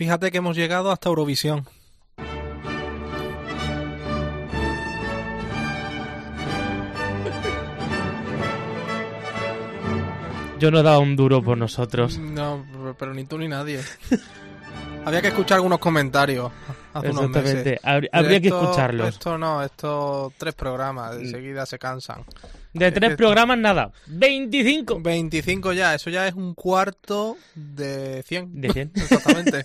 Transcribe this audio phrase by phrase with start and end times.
[0.00, 1.66] Fíjate que hemos llegado hasta Eurovisión.
[10.58, 12.18] Yo no he dado un duro por nosotros.
[12.18, 12.64] No,
[12.98, 13.80] pero ni tú ni nadie.
[15.06, 16.52] Había que escuchar algunos comentarios
[16.92, 17.66] hace unos meses.
[17.66, 17.80] Exactamente.
[17.82, 19.08] Habr- Habría que escucharlos.
[19.08, 22.24] Esto no, estos tres programas, enseguida se cansan.
[22.72, 23.92] De tres programas, nada.
[24.06, 25.00] 25.
[25.00, 28.60] 25 ya, eso ya es un cuarto de 100.
[28.60, 28.92] De 100.
[28.94, 29.62] Exactamente.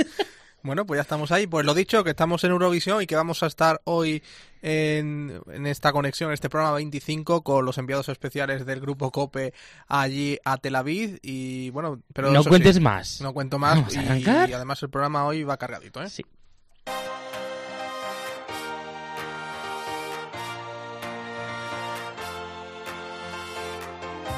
[0.63, 1.46] bueno, pues ya estamos ahí.
[1.46, 4.23] Pues lo dicho, que estamos en Eurovisión y que vamos a estar hoy
[4.61, 9.54] en, en esta conexión, en este programa 25, con los enviados especiales del grupo COPE
[9.87, 11.19] allí a Tel Aviv.
[11.21, 13.21] Y bueno, pero no cuentes sí, más.
[13.21, 13.96] No cuento más.
[13.96, 16.10] Y, y además el programa hoy va cargadito, ¿eh?
[16.10, 16.25] Sí.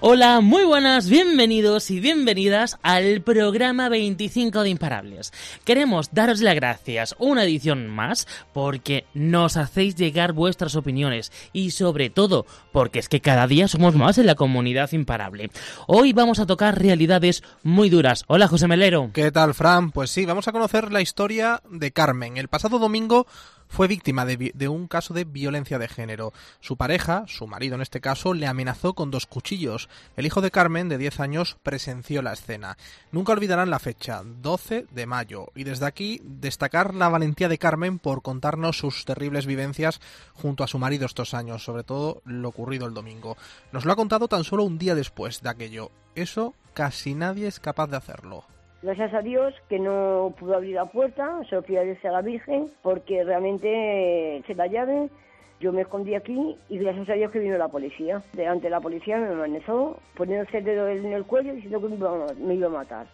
[0.00, 5.32] Hola, muy buenas, bienvenidos y bienvenidas al programa 25 de Imparables.
[5.64, 12.10] Queremos daros las gracias una edición más porque nos hacéis llegar vuestras opiniones y sobre
[12.10, 15.50] todo porque es que cada día somos más en la comunidad imparable.
[15.86, 18.24] Hoy vamos a tocar realidades muy duras.
[18.26, 19.10] Hola, José Melero.
[19.14, 19.92] ¿Qué tal, Fran?
[19.92, 22.36] Pues sí, vamos a conocer la historia de Carmen.
[22.36, 23.26] El pasado domingo
[23.68, 26.32] fue víctima de, un caso de violencia de género.
[26.60, 29.88] Su pareja, su marido en este caso, le amenazó con dos cuchillos.
[30.16, 32.76] El hijo de Carmen, de 10 años, presenció la escena.
[33.12, 35.46] Nunca olvidarán la fecha, 12 de mayo.
[35.54, 40.00] Y desde aquí destacar la valentía de Carmen por contarnos sus terribles vivencias
[40.34, 43.36] junto a su marido estos años, sobre todo lo ocurrido el domingo.
[43.72, 45.90] Nos lo ha contado tan solo un día después de aquello.
[46.14, 48.44] Eso casi nadie es capaz de hacerlo.
[48.82, 53.24] Gracias a Dios que no pudo abrir la puerta, quería decir a la Virgen, porque
[53.24, 55.08] realmente eh, eché la llave,
[55.60, 58.22] yo me escondí aquí y gracias a Dios que vino la policía.
[58.34, 61.88] Delante de la policía me amenazó, poniéndose el dedo en el cuello diciendo que
[62.38, 63.06] me iba a matar.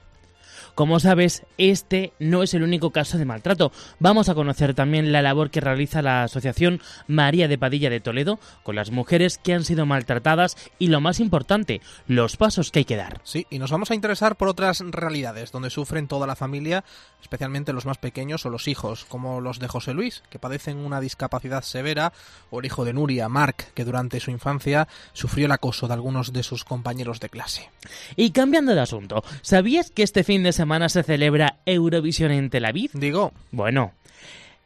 [0.75, 3.73] Como sabes, este no es el único caso de maltrato.
[3.99, 8.39] Vamos a conocer también la labor que realiza la Asociación María de Padilla de Toledo
[8.63, 12.85] con las mujeres que han sido maltratadas y lo más importante, los pasos que hay
[12.85, 13.21] que dar.
[13.25, 16.85] Sí, y nos vamos a interesar por otras realidades donde sufren toda la familia,
[17.21, 21.01] especialmente los más pequeños o los hijos, como los de José Luis, que padecen una
[21.01, 22.13] discapacidad severa,
[22.51, 26.33] o el hijo de Nuria, Marc, que durante su infancia sufrió el acoso de algunos
[26.33, 27.71] de sus compañeros de clase.
[28.17, 32.65] Y cambiando de asunto, ¿sabías que este fin de semana se celebra Eurovisión en Tel
[32.65, 32.91] Aviv?
[32.95, 33.93] Digo, Bueno,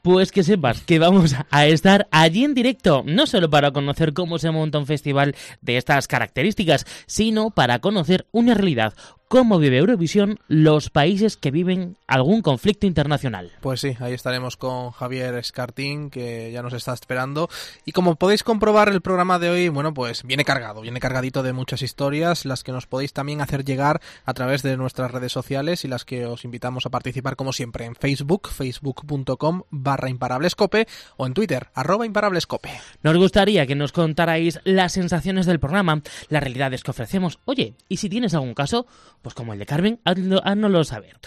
[0.07, 4.39] pues que sepas que vamos a estar allí en directo, no solo para conocer cómo
[4.39, 8.95] se monta un festival de estas características, sino para conocer una realidad,
[9.29, 13.53] cómo vive Eurovisión los países que viven algún conflicto internacional.
[13.61, 17.49] pues sí, ahí estaremos con Javier Escartín, que ya nos está esperando.
[17.85, 21.53] Y como podéis comprobar, el programa de hoy, bueno, pues viene cargado, viene cargadito de
[21.53, 25.85] muchas historias, las que nos podéis también hacer llegar a través de nuestras redes sociales
[25.85, 30.87] y las que os invitamos a participar, como siempre, en Facebook, facebook.com barra imparablescope
[31.17, 32.71] o en Twitter, arroba imparablescope.
[33.03, 37.39] Nos gustaría que nos contarais las sensaciones del programa, las realidades que ofrecemos.
[37.45, 38.87] Oye, y si tienes algún caso,
[39.23, 41.19] pues como el de Carmen, háznoslo saber.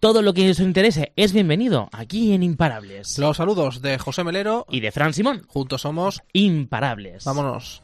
[0.00, 3.18] Todo lo que os interese es bienvenido aquí en Imparables.
[3.18, 7.24] Los saludos de José Melero, Y de Fran Simón, juntos somos, Imparables.
[7.24, 7.82] vámonos.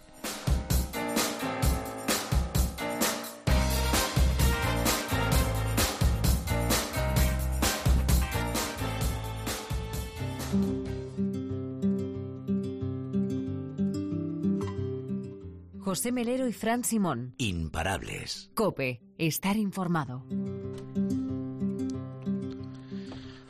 [15.92, 17.34] José Melero y Fran Simón.
[17.36, 18.50] Imparables.
[18.54, 20.24] Cope, estar informado.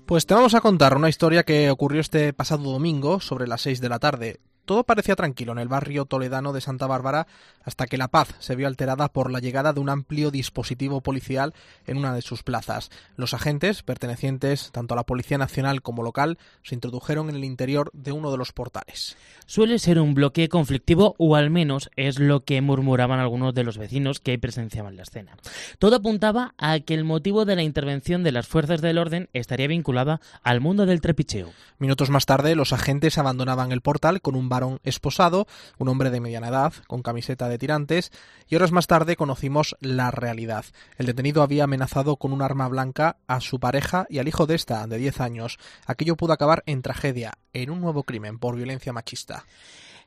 [0.06, 3.80] Pues te vamos a contar una historia que ocurrió este pasado domingo sobre las 6
[3.80, 4.40] de la tarde.
[4.64, 7.26] Todo parecía tranquilo en el barrio toledano de Santa Bárbara
[7.64, 11.52] hasta que la paz se vio alterada por la llegada de un amplio dispositivo policial
[11.86, 12.90] en una de sus plazas.
[13.16, 17.90] Los agentes, pertenecientes tanto a la Policía Nacional como local, se introdujeron en el interior
[17.92, 19.16] de uno de los portales.
[19.46, 23.78] Suele ser un bloque conflictivo o al menos es lo que murmuraban algunos de los
[23.78, 25.36] vecinos que presenciaban la escena.
[25.78, 29.66] Todo apuntaba a que el motivo de la intervención de las fuerzas del orden estaría
[29.66, 31.50] vinculada al mundo del trepicheo.
[31.78, 35.46] Minutos más tarde, los agentes abandonaban el portal con un varón esposado,
[35.78, 38.12] un hombre de mediana edad, con camiseta de tirantes,
[38.48, 40.66] y horas más tarde conocimos la realidad.
[40.98, 44.54] El detenido había amenazado con un arma blanca a su pareja y al hijo de
[44.54, 45.58] esta, de 10 años.
[45.86, 49.46] Aquello pudo acabar en tragedia, en un nuevo crimen por violencia machista.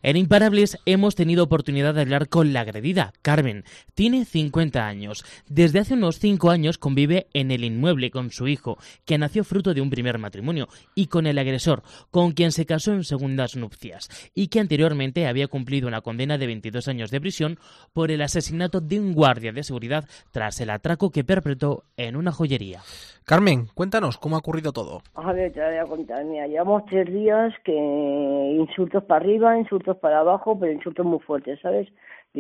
[0.02, 3.64] En Imparables hemos tenido oportunidad de hablar con la agredida, Carmen.
[3.94, 5.26] Tiene 50 años.
[5.48, 9.74] Desde hace unos 5 años convive en el inmueble con su hijo, que nació fruto
[9.74, 14.10] de un primer matrimonio, y con el agresor, con quien se casó en segundas nupcias,
[14.34, 17.58] y que anteriormente había cumplido una condena de 22 años de prisión
[17.94, 22.32] por el asesinato de un guardia de seguridad tras el atraco que perpetró en una
[22.32, 22.82] joyería.
[23.26, 25.02] Carmen, cuéntanos cómo ha ocurrido todo.
[25.16, 26.24] A ver, te voy a contar.
[26.26, 31.60] Mira, llevamos tres días que insultos para arriba, insultos para abajo, pero insultos muy fuertes,
[31.62, 31.88] ¿sabes?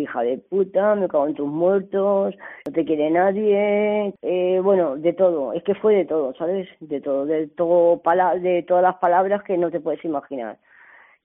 [0.01, 5.13] hija de puta, me cago en tus muertos, no te quiere nadie, eh, bueno, de
[5.13, 6.67] todo, es que fue de todo, ¿sabes?
[6.79, 8.01] De todo, de todo,
[8.39, 10.57] de todas las palabras que no te puedes imaginar.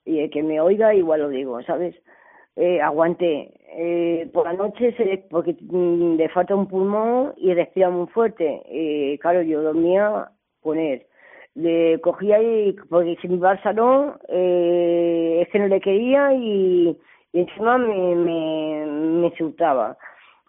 [0.05, 1.95] Y el que me oiga igual lo digo, ¿sabes?
[2.57, 3.53] Eh, aguanté.
[3.73, 8.63] Eh, por la noche, se, porque mm, le falta un pulmón y respira muy fuerte.
[8.67, 10.31] Eh, claro, yo dormía
[10.61, 11.07] con él
[11.55, 16.33] le cogía y porque si me iba al salón eh, es que no le quería
[16.35, 16.97] y,
[17.33, 19.97] encima me, me, me insultaba.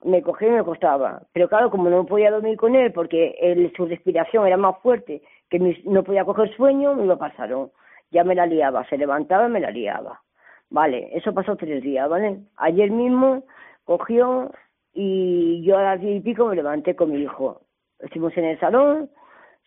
[0.04, 3.72] Me cogía y me costaba pero claro como no podía dormir con él porque él,
[3.76, 7.72] su respiración era más fuerte que no podía coger sueño me iba para el salón.
[8.10, 8.86] Ya me la liaba.
[8.90, 10.22] Se levantaba y me la liaba.
[10.70, 13.44] Vale eso pasó tres días vale ayer mismo
[13.86, 14.52] cogió
[14.94, 17.62] y yo a las diez y pico me levanté con mi hijo.
[18.00, 19.10] Estuvimos en el salón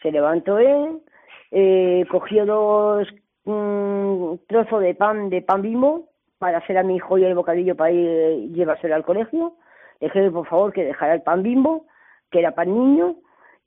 [0.02, 1.00] se levantó él
[1.56, 3.06] eh, cogió dos
[3.44, 6.08] mm, trozos de pan de pan bimbo
[6.38, 9.54] para hacer a mi hijo y el bocadillo para ir llevárselo al colegio.
[10.00, 11.86] Dejé por favor que dejara el pan bimbo,
[12.32, 13.16] que era para niño,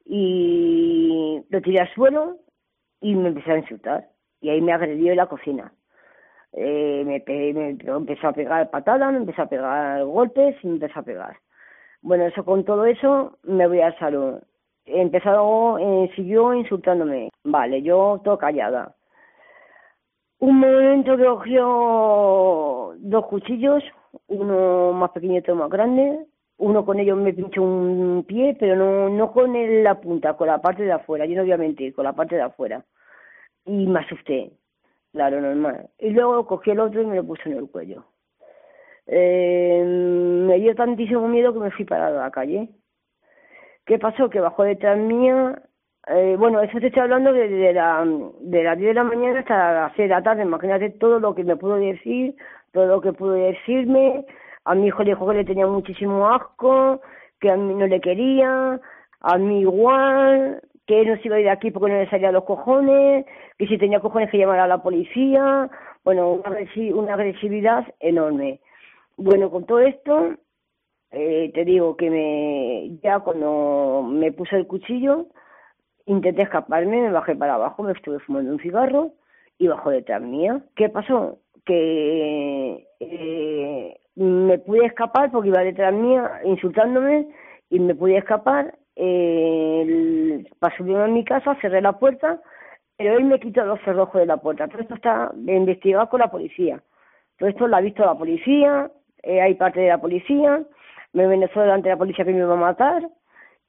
[0.04, 2.40] y lo tiré al suelo
[3.00, 4.10] y me empecé a insultar.
[4.42, 5.72] Y ahí me agredió en la cocina.
[6.52, 7.24] Eh, me,
[7.54, 11.38] me empezó a pegar patadas, me empezó a pegar golpes y me empezó a pegar.
[12.02, 14.42] Bueno, eso con todo eso me voy al salón
[14.88, 17.30] empezó, eh, siguió insultándome.
[17.44, 18.96] Vale, yo todo callada.
[20.40, 23.84] Un momento que cogió dos cuchillos,
[24.28, 26.26] uno más pequeño y otro más grande.
[26.58, 29.54] Uno con ellos me pinchó un pie, pero no, no con
[29.84, 31.26] la punta, con la parte de afuera.
[31.26, 32.84] Yo no voy a mentir, con la parte de afuera.
[33.66, 34.52] Y me asusté,
[35.12, 35.90] claro, normal.
[36.00, 38.06] Y luego cogí el otro y me lo puse en el cuello.
[39.08, 42.70] Eh, me dio tantísimo miedo que me fui parado a la calle
[43.88, 44.30] ¿Qué pasó?
[44.30, 45.62] Que bajó detrás mía.
[46.08, 48.06] Eh, bueno, eso te estoy hablando de, la,
[48.42, 50.44] de las 10 de la mañana hasta las 6 de la tarde.
[50.44, 52.36] Imagínate todo lo que me pudo decir,
[52.74, 54.26] todo lo que pudo decirme.
[54.66, 57.02] A mi hijo le dijo que le tenía muchísimo asco,
[57.40, 58.78] que a mí no le quería,
[59.22, 62.10] a mí igual, que él no se iba a ir de aquí porque no le
[62.10, 63.26] salía los cojones,
[63.58, 65.70] que si tenía cojones que llamara a la policía.
[66.04, 66.42] Bueno,
[66.94, 68.60] una agresividad enorme.
[69.16, 70.36] Bueno, con todo esto,
[71.12, 75.28] eh, te digo que me ya cuando me puse el cuchillo
[76.08, 79.12] intenté escaparme, me bajé para abajo, me estuve fumando un cigarro
[79.60, 80.62] y bajó detrás mía.
[80.76, 81.40] ¿Qué pasó?
[81.66, 87.28] Que eh, me pude escapar porque iba detrás mía insultándome
[87.70, 88.76] y me pude escapar.
[88.96, 92.42] Eh, para subirme a mi casa, cerré la puerta,
[92.96, 94.68] pero él me quitó los cerrojos de la puerta.
[94.68, 96.82] Todo esto está investigado con la policía.
[97.38, 98.90] Todo esto lo ha visto la policía,
[99.22, 100.64] eh, hay parte de la policía
[101.18, 103.10] me amenazó delante de la policía que me iba a matar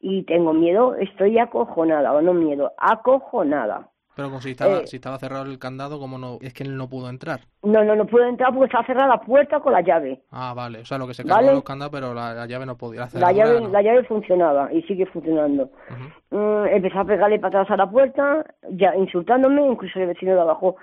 [0.00, 3.88] y tengo miedo, estoy acojonada, o no miedo, acojonada.
[4.14, 6.38] Pero como si estaba, eh, si estaba cerrado el candado, ¿cómo no?
[6.40, 7.38] Es que él no pudo entrar.
[7.62, 10.20] No, no, no pudo entrar porque estaba cerrada la puerta con la llave.
[10.32, 10.80] Ah, vale.
[10.80, 13.08] O sea, lo que se cargó los candados, pero la, llave no podía.
[13.12, 15.70] La, llave, la llave funcionaba y sigue funcionando.
[16.30, 20.76] Uh empezó a pegarle patadas a la puerta, ya insultándome, incluso el vecino de abajo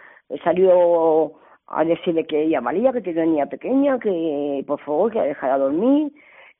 [0.43, 1.33] salió
[1.67, 5.57] a decirle que ella valía, que tenía niña pequeña, que por favor que la dejara
[5.57, 6.11] dormir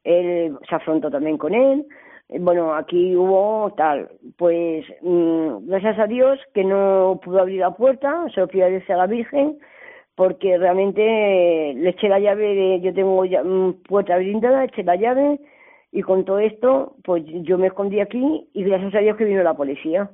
[0.05, 1.85] él se afrontó también con él.
[2.29, 7.75] Eh, bueno, aquí hubo tal, pues mm, gracias a Dios que no pudo abrir la
[7.75, 9.59] puerta, solo pido a la Virgen,
[10.15, 15.39] porque realmente le eché la llave, yo tengo ya, mm, puerta blindada, eché la llave
[15.91, 19.43] y con todo esto, pues yo me escondí aquí y gracias a Dios que vino
[19.43, 20.09] la policía.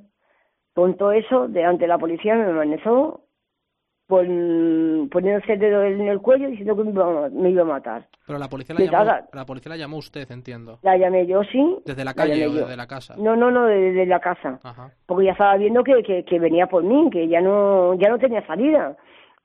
[0.74, 3.24] Con todo eso, delante de la policía me amenazó
[4.12, 8.04] con, poniéndose el dedo en el cuello diciendo que me iba, a matar.
[8.26, 10.78] Pero la policía la, llamó, la policía la llamó usted, entiendo.
[10.82, 11.78] La llamé yo, sí.
[11.86, 13.14] ¿Desde la calle o desde la casa?
[13.16, 14.60] No, no, no, desde, la casa.
[15.06, 18.46] Porque ya estaba viendo que, que, venía por mí, que ya no, ya no tenía
[18.46, 18.94] salida.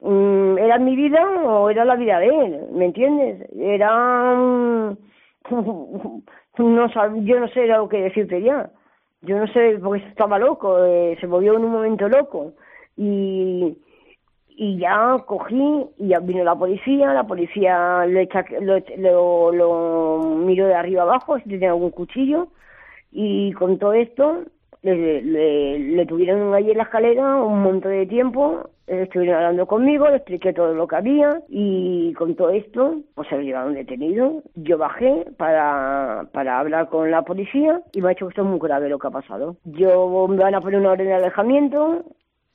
[0.02, 2.60] Mm, ¿Era mi vida o era la vida de él?
[2.74, 3.48] ¿Me entiendes?
[3.58, 4.36] Era...
[4.36, 6.22] no
[6.58, 8.70] yo no sé lo que decirte ya.
[9.22, 12.52] Yo no sé, porque estaba loco, eh, se movió en un momento loco.
[12.98, 13.78] Y
[14.58, 20.66] y ya cogí y ya vino la policía, la policía lo, echa, lo, lo, miró
[20.66, 22.48] de arriba abajo si tenía algún cuchillo
[23.12, 24.46] y con todo esto
[24.82, 30.16] le, le, tuvieron ahí en la escalera un montón de tiempo Estuvieron hablando conmigo, le
[30.16, 34.42] expliqué todo lo que había y con todo esto, pues se lo llevaron detenido.
[34.56, 38.48] Yo bajé para, para hablar con la policía y me ha dicho que esto es
[38.48, 39.58] muy grave lo que ha pasado.
[39.66, 42.06] Yo me van a poner una orden de alejamiento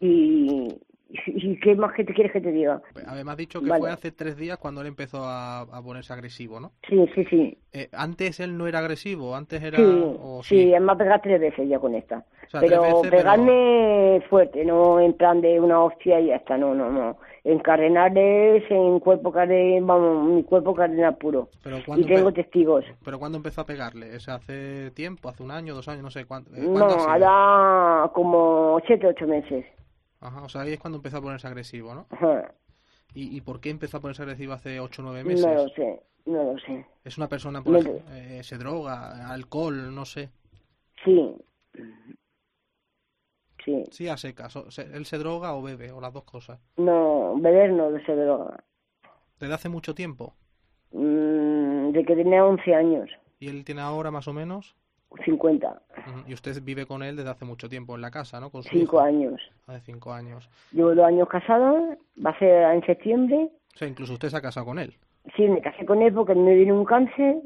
[0.01, 0.75] y,
[1.27, 2.81] y ¿qué más que te quieres que te diga?
[3.07, 3.81] Además, dicho que Vale.
[3.81, 6.73] fue hace tres días cuando él empezó a, a ponerse agresivo, ¿no?
[6.89, 7.59] Sí, sí, sí.
[7.73, 9.79] Eh, antes él no era agresivo, antes era...
[9.79, 9.85] Sí,
[10.21, 12.25] o sí, él me ha pegado tres veces ya con esta.
[12.47, 16.37] O sea, pero veces, pero- pegarme fuerte, no en plan de una hostia y ya
[16.37, 17.17] está, no, no, no.
[17.45, 21.49] En cardenales, en cuerpo cardenal, vamos, mi cuerpo cardenal puro.
[21.65, 22.85] Pero Y ¿cuándo, tengo testigos.
[23.05, 24.15] pero ¿cuándo empezó a pegarle?
[24.15, 25.29] ¿Es hace tiempo?
[25.29, 26.03] ¿Hace un año, dos años?
[26.05, 26.51] No sé cuánto.
[26.55, 29.65] eh, ¿cuándo No, hará como siete, ocho meses.
[30.23, 32.07] Ajá, o sea, ahí es cuando empezó a ponerse agresivo, ¿no?
[32.11, 32.55] Ajá.
[33.13, 35.45] ¿Y, y por qué empezó a ponerse agresivo hace ocho o nueve meses?
[35.45, 36.87] No lo sé, no lo sé.
[37.05, 40.31] Es una persona, por No ejemplo, eh, se droga, alcohol, no sé.
[41.05, 41.37] Sí.
[43.65, 43.85] Sí.
[43.91, 44.57] Sí, a secas.
[44.79, 45.91] ¿Él se droga o bebe?
[45.93, 46.61] O las dos cosas.
[46.77, 48.63] No, beber no se droga.
[49.39, 50.35] ¿Desde hace mucho tiempo?
[50.93, 53.11] Mm, de que tenía 11 años,
[53.41, 54.77] ¿Y él tiene ahora más o menos?
[55.25, 55.69] 50,
[56.07, 58.51] Ujú, Y usted vive con él desde hace mucho tiempo en la casa, ¿no?
[58.51, 59.01] Con su 5 hijo.
[59.01, 59.41] años.
[59.67, 60.49] Hace cinco años.
[60.73, 63.51] Llevo dos años casada, va a ser en septiembre.
[63.75, 64.95] O sea, incluso usted se ha casado con él.
[65.37, 67.37] Sí, me casé con él porque me vino un cáncer,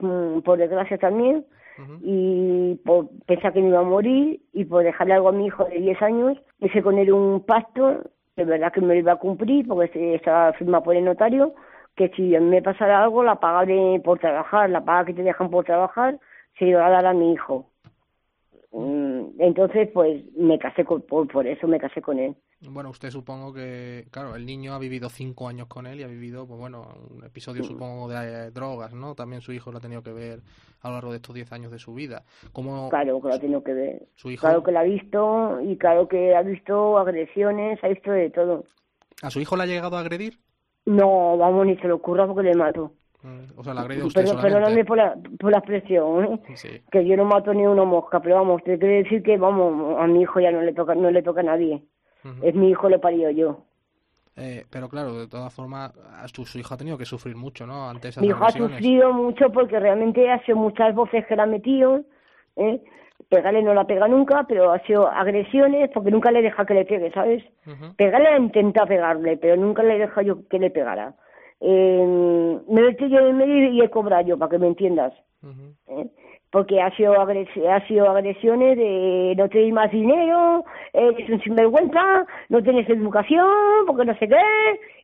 [0.00, 1.44] mm, por desgracia también,
[1.78, 1.98] Ujú.
[2.02, 5.64] y por pensar que me iba a morir, y por dejarle algo a mi hijo
[5.64, 8.02] de 10 años, hice con él un pacto,
[8.36, 11.54] de verdad que me lo iba a cumplir, porque estaba firmado por el notario,
[11.94, 15.50] que si me pasara algo, la paga de, por trabajar, la paga que te dejan
[15.50, 16.18] por trabajar,
[16.58, 17.70] se iba a dar a mi hijo.
[18.72, 22.36] Mm, Entonces, pues me casé con, por, por eso me casé con él.
[22.60, 26.06] Bueno, usted supongo que, claro, el niño ha vivido cinco años con él y ha
[26.08, 29.14] vivido, pues bueno, un episodio supongo de eh, drogas, ¿no?
[29.14, 30.40] También su hijo lo ha tenido que ver
[30.80, 32.24] a lo largo de estos diez años de su vida.
[32.52, 34.06] ¿Cómo Claro que lo ha tenido que ver.
[34.14, 38.10] su hijo, Claro que la ha visto y claro que ha visto agresiones, ha visto
[38.10, 38.64] de todo.
[39.22, 40.38] a su hijo le ha llegado a agredir?
[40.86, 42.92] No, vamos, ni se le ocurra porque le mato.
[43.26, 46.40] Mm, O sea, ha agredido usted Pero, perdóname por la, por la expresión, ¿eh?
[46.54, 46.80] Sí.
[46.92, 50.06] que yo no mato ni una mosca, pero vamos, te quiero decir que, vamos, a
[50.06, 51.82] mi hijo ya no le toca, no le toca a nadie.
[52.42, 53.62] Es mi hijo, lo parió yo.
[54.36, 57.66] Eh, pero claro, de todas formas, a su, su hijo ha tenido que sufrir mucho,
[57.66, 57.88] ¿no?
[57.88, 61.42] Ante esas Mi hijo ha sufrido mucho porque realmente ha sido muchas voces que le
[61.42, 62.02] ha metido,
[62.56, 62.80] ¿eh?
[63.28, 66.84] Pegarle no la pega nunca, pero ha sido agresiones porque nunca le deja que le
[66.84, 67.44] pegue, ¿sabes?
[67.66, 67.94] Ujú.
[67.96, 71.14] Pegarle ha intentado pegarle, pero nunca le deja yo que le pegara.
[71.60, 75.12] Eh, me metido yo en el medio y he cobrado yo, para que me entiendas.
[75.88, 76.06] ¿eh?
[76.50, 82.26] Porque ha sido, agresi- ha sido agresiones de no tenéis más dinero, eres un sinvergüenza,
[82.48, 83.48] no tienes educación,
[83.86, 84.36] porque no sé qué.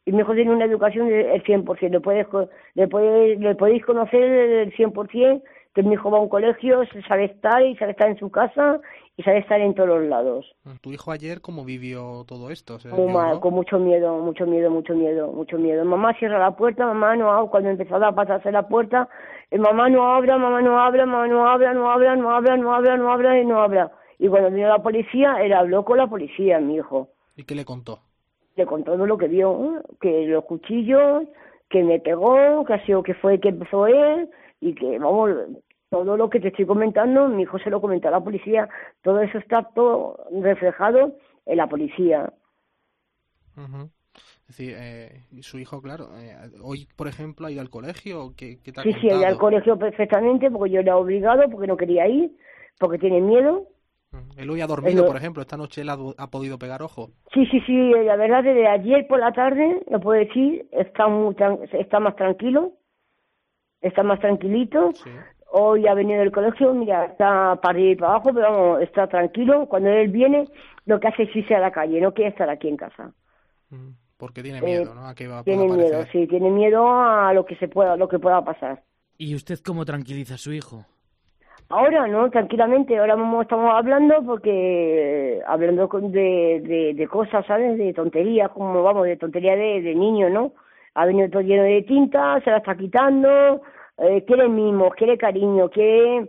[0.07, 1.91] Y hijo tiene una educación del 100%.
[1.91, 2.27] Le, puedes,
[2.75, 5.43] le, puedes, le podéis conocer el 100%,
[5.75, 8.81] que mi hijo va a un colegio, sabe estar y sabe estar en su casa
[9.17, 10.47] y sabe estar en todos los lados.
[10.83, 12.79] ¿Tu hijo ayer cómo vivió todo esto?
[12.79, 13.41] ¿Se Muy mal, lloró?
[13.41, 15.85] con mucho miedo, mucho miedo, mucho miedo, mucho miedo.
[15.85, 17.51] Mamá cierra la puerta, mamá no abre.
[17.51, 19.09] Cuando empezó a hacia la puerta,
[19.51, 22.75] eh, mamá no abra, mamá no abra, mamá no abra, no abra, no abra, no
[22.75, 23.93] abra, no abra y no abra.
[24.19, 27.09] Y cuando vino la policía, él habló con la policía, mi hijo.
[27.37, 28.01] ¿Y qué le contó?
[28.57, 29.83] Le contó todo lo que vio, ¿eh?
[30.01, 31.25] que los cuchillos,
[31.71, 34.29] que me pegó, que ha sido que fue que empezó él
[34.63, 35.31] y que, vamos,
[35.91, 38.69] todo lo que te estoy comentando, mi hijo se lo comentó a la policía.
[39.03, 41.17] Todo eso está todo reflejado
[41.47, 42.33] en la policía.
[43.57, 43.91] Ujú.
[44.49, 48.35] Es decir, eh, su hijo, claro, eh, hoy, por ejemplo, ha ido al colegio.
[48.37, 49.41] ¿Qué, qué te ha Sí, sí, ella al contado?
[49.41, 52.33] colegio perfectamente porque yo le he obligado, porque no quería ir,
[52.79, 53.67] porque tiene miedo.
[54.37, 57.11] Él hoy ha dormido, por ejemplo, esta noche él ha, ha podido pegar ojo.
[57.33, 61.35] Sí, sí, sí, la verdad, desde ayer por la tarde, lo puedo decir, está, muy
[61.73, 62.73] está más tranquilo,
[63.83, 64.93] está más tranquilito.
[64.95, 65.11] Sí.
[65.55, 69.07] Hoy ha venido del colegio, mira, está para arriba y para abajo, pero vamos, está
[69.07, 69.67] tranquilo.
[69.67, 70.49] Cuando él viene,
[70.87, 73.13] lo que hace es irse a la calle, no quiere estar aquí en casa.
[73.71, 73.93] Ujú.
[74.17, 75.07] Porque tiene Eh, miedo, ¿no?
[75.09, 75.93] A que va a Tiene aparecer.
[75.93, 78.83] miedo, sí, tiene miedo a lo que se pueda, lo que pueda pasar.
[79.19, 80.87] ¿Y usted cómo tranquiliza a su hijo?
[81.69, 82.31] Ahora, ¿no?
[82.31, 82.99] Tranquilamente.
[82.99, 85.41] Ahora mismo estamos hablando porque...
[85.47, 87.79] Hablando con- de, de, de cosas, ¿sabes?
[87.79, 90.53] De tonterías, como vamos, de tonterías de, de niño, ¿no?
[90.95, 93.63] Ha venido todo lleno de tinta, se la está quitando,
[93.99, 96.29] eh, quiere mimos, quiere cariño, quiere...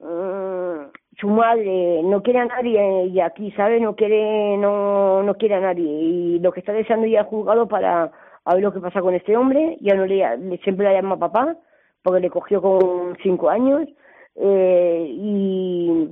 [0.00, 3.80] mm, su madre, no quiere a nadie y aquí, ¿sabes?
[3.80, 5.84] No quiere, no, no quiere a nadie.
[5.90, 8.10] Y lo que está deseando ya el juzgado para
[8.44, 11.56] a ver lo que pasa con este hombre, ya no le- siempre la llama papá,
[12.02, 13.88] porque le cogió con cinco años,
[14.36, 16.10] eh, y,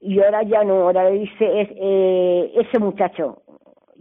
[0.00, 3.41] y ahora ya no, ahora le dice es, eh, ese muchacho,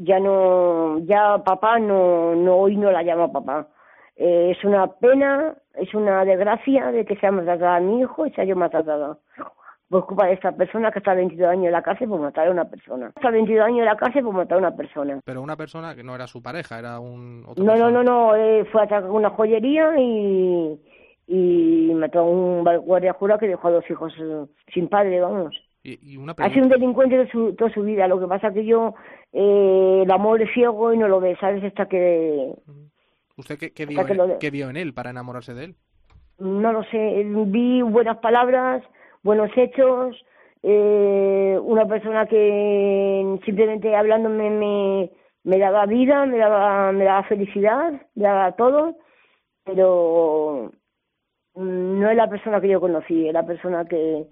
[0.04, 3.68] ya no, ya papá no, no hoy no la llama papá.
[4.16, 8.32] Eh, es una pena, es una desgracia de que sea maltratada a mi hijo y
[8.32, 9.18] sea yo maltratada.
[9.90, 12.52] por culpa de esta persona que está 22 años en la cárcel por matar a
[12.52, 13.12] una persona.
[13.16, 15.20] Está 22 años en la cárcel por matar a una persona.
[15.26, 17.44] Pero una persona que no era su pareja, era un...
[17.48, 20.80] otra No, no, no, no, eh, fue a atracar una joyería y,
[21.28, 24.14] y mató a un guardia jurado que dejó a dos hijos
[24.74, 25.61] sin padre, vamos.
[25.84, 28.54] Y, y una Ha sido un delincuente de su, toda su vida, lo que pasa
[28.54, 28.94] que yo,
[29.34, 31.64] eh, el amor es ciego y no lo ve, ¿sabes?
[31.64, 32.54] Hasta que,
[33.36, 35.76] ¿usted qué, qué vio que en, lo qué vio en él para enamorarse de él?
[36.42, 38.84] no lo sé, vi buenas palabras,
[39.22, 40.16] buenos hechos,
[40.64, 45.12] eh, una persona que simplemente hablándome me,
[45.44, 48.96] me daba vida, me daba, me daba felicidad, me daba todo,
[49.64, 50.72] pero
[51.54, 54.26] mm, no es la persona que yo conocí, es la persona que,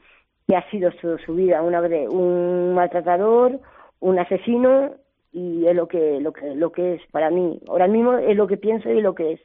[0.49, 3.59] que ha sido su, su vida, un, agre- un maltratador,
[3.99, 4.95] un asesino
[5.31, 7.61] y es lo que, lo que, lo que es para mí.
[7.69, 9.41] Ahora mismo es lo que pienso y lo que es.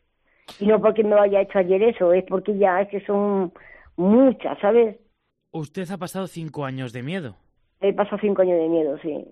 [0.59, 3.53] Y no porque me haya hecho ayer eso, es porque ya es que son
[3.97, 4.97] muchas, ¿sabes?
[5.53, 7.37] Usted ha pasado cinco años de miedo.
[7.81, 9.27] He pasado cinco años de miedo, sí.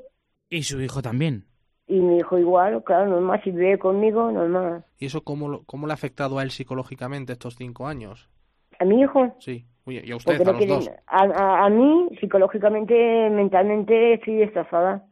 [0.51, 1.47] Y su hijo también.
[1.87, 4.85] Y mi hijo igual, claro, normal, si vive conmigo, normal.
[4.99, 8.29] ¿Y eso cómo, lo- cómo le ha afectado a él psicológicamente estos cinco años?
[8.79, 9.35] ¿A mi hijo?
[9.41, 10.91] Sí, Oye, y a usted, a los dos.
[11.07, 15.05] a, a, a mí, psicológicamente, mentalmente, estoy destrozada.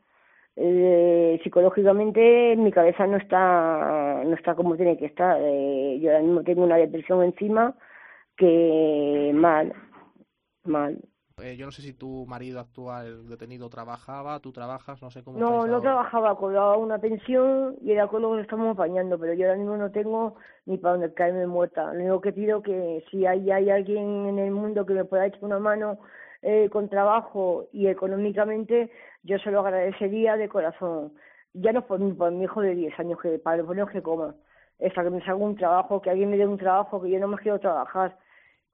[0.56, 5.38] Eh, psicológicamente, mi cabeza no está, no está como tiene que estar.
[5.40, 7.74] Eh, yo ahora mismo tengo una depresión encima
[8.36, 9.72] que mal,
[10.64, 10.98] mal.
[11.42, 15.38] Eh, yo no sé si tu marido actual detenido trabajaba, tú trabajas, no sé cómo
[15.38, 19.32] No, no trabajaba, cobraba una pensión y era con lo que lo estamos apañando, pero
[19.34, 20.34] yo ahora mismo no tengo
[20.66, 21.92] ni para dónde caerme muerta.
[21.94, 25.26] Lo único que pido que si hay, hay alguien en el mundo que me pueda
[25.26, 25.98] echar una mano
[26.42, 28.90] eh, con trabajo y económicamente,
[29.22, 31.12] yo se lo agradecería de corazón.
[31.52, 34.02] Ya no por, mi- por mi hijo de 10 años, que para lo menos que
[34.02, 34.34] coma.
[34.78, 37.18] Es para que me salga un trabajo, que alguien me dé un trabajo, que yo
[37.20, 38.16] no más quiero trabajar.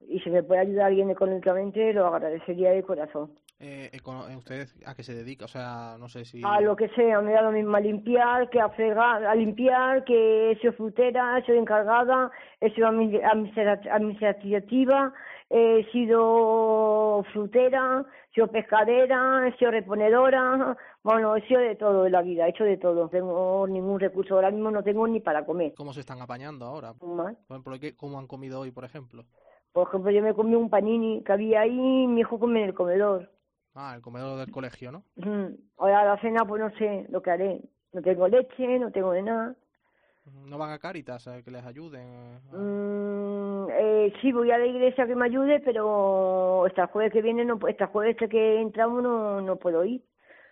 [0.01, 3.31] Y si me puede ayudar alguien económicamente, lo agradecería de corazón.
[3.59, 5.45] Eh, eh, ¿Usted a qué se dedica?
[5.45, 6.41] O sea, no sé si...
[6.43, 10.03] A lo que sea, me da lo mismo a limpiar, que a fregar, a limpiar,
[10.05, 12.29] que he sido frutera, sido encargada,
[12.61, 15.11] he sido admi- administra- administrativa,
[15.49, 22.11] he sido frutera, he sido pescadera, he sido reponedora, bueno, he sido de todo en
[22.11, 25.19] la vida, he hecho de todo, no tengo ningún recurso, ahora mismo no tengo ni
[25.19, 25.73] para comer.
[25.75, 26.93] ¿Cómo se están apañando ahora?
[26.93, 27.37] Por Mal.
[27.49, 29.23] ejemplo, ¿qué- ¿cómo han comido hoy, por ejemplo?
[29.77, 32.69] Por ejemplo, yo me comí un panini que había ahí y mi hijo come en
[32.69, 33.29] el comedor.
[33.75, 35.03] Ah, el comedor del colegio, ¿no?
[35.77, 37.61] Ahora la cena, pues no sé lo que haré.
[37.93, 39.55] No tengo leche, no tengo de nada.
[40.47, 42.39] ¿No van a Cáritas a que les ayuden?
[42.51, 47.45] Mm, eh, sí, voy a la iglesia que me ayude, pero el jueves que viene,
[47.45, 50.01] no, el jueves este que entramos no, no puedo ir.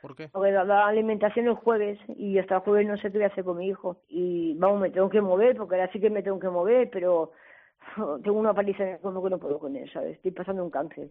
[0.04, 0.30] ¿Por qué?
[0.30, 3.30] Porque la, la alimentación el jueves y hasta el jueves no sé qué voy a
[3.30, 3.98] hacer con mi hijo.
[4.08, 7.32] Y vamos, me tengo que mover, porque ahora sí que me tengo que mover, pero
[8.24, 10.18] tengo una paliza en el estómago que no puedo con él, ¿sabes?
[10.18, 11.10] Estoy pasando un cáncer.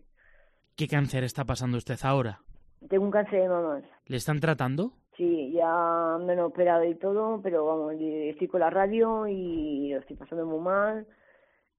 [0.77, 2.41] ¿Qué cáncer está pasando usted ahora?
[2.89, 3.85] Tengo un cáncer de mamás.
[4.07, 4.93] ¿Le están tratando?
[5.17, 10.01] Sí, ya me han operado y todo, pero vamos, estoy con la radio y lo
[10.01, 11.07] estoy pasando muy mal.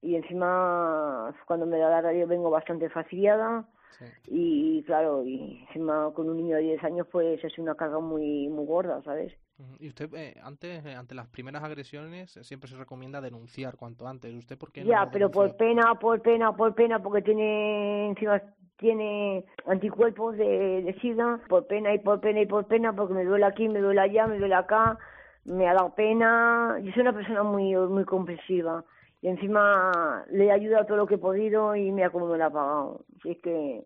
[0.01, 3.67] Y encima, cuando me da la radio vengo bastante fastidiada.
[3.99, 4.05] Sí.
[4.27, 8.47] Y claro, y encima con un niño de 10 años, pues es una carga muy
[8.49, 9.33] muy gorda, ¿sabes?
[9.79, 14.07] Y usted, eh, antes, eh, ante las primeras agresiones, eh, siempre se recomienda denunciar cuanto
[14.07, 14.33] antes.
[14.33, 18.41] ¿Usted por qué no Ya, pero por pena, por pena, por pena, porque tiene encima
[18.77, 23.23] tiene anticuerpos de, de SIDA, por pena y por pena y por pena, porque me
[23.23, 24.97] duele aquí, me duele allá, me duele acá,
[25.45, 26.77] me ha dado pena.
[26.81, 28.83] Yo soy una persona muy muy comprensiva
[29.21, 32.45] y encima le he ayudado todo lo que he podido y mira cómo me lo
[32.45, 33.05] ha pagado.
[33.19, 33.83] Así es que.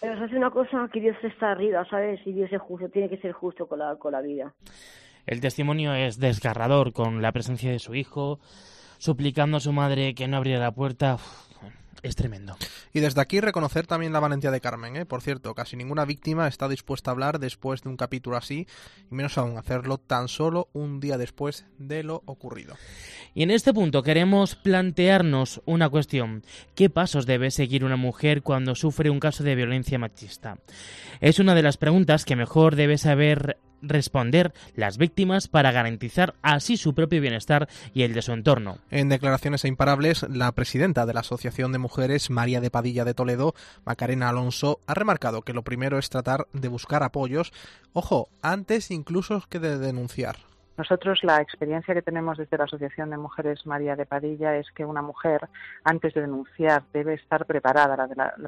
[0.00, 2.20] Pero eso es una cosa que Dios está arriba, ¿sabes?
[2.26, 4.54] Y Dios es justo, tiene que ser justo con la, con la vida.
[5.26, 8.38] El testimonio es desgarrador con la presencia de su hijo,
[8.98, 11.16] suplicando a su madre que no abriera la puerta.
[12.02, 12.56] Es tremendo.
[12.92, 15.06] Y desde aquí reconocer también la valentía de Carmen, ¿eh?
[15.06, 18.66] Por cierto, casi ninguna víctima está dispuesta a hablar después de un capítulo así,
[19.10, 22.76] y menos aún hacerlo tan solo un día después de lo ocurrido.
[23.34, 26.42] Y en este punto queremos plantearnos una cuestión.
[26.74, 30.58] ¿Qué pasos debe seguir una mujer cuando sufre un caso de violencia machista?
[31.20, 36.76] Es una de las preguntas que mejor debe saber responder las víctimas para garantizar así
[36.76, 38.78] su propio bienestar y el de su entorno.
[38.90, 43.14] En declaraciones a imparables, la presidenta de la Asociación de Mujeres, María de Padilla de
[43.14, 47.52] Toledo, Macarena Alonso, ha remarcado que lo primero es tratar de buscar apoyos,
[47.92, 50.36] ojo, antes incluso que de denunciar.
[50.76, 54.84] Nosotros la experiencia que tenemos desde la Asociación de Mujeres María de Padilla es que
[54.84, 55.48] una mujer
[55.84, 57.96] antes de denunciar debe estar preparada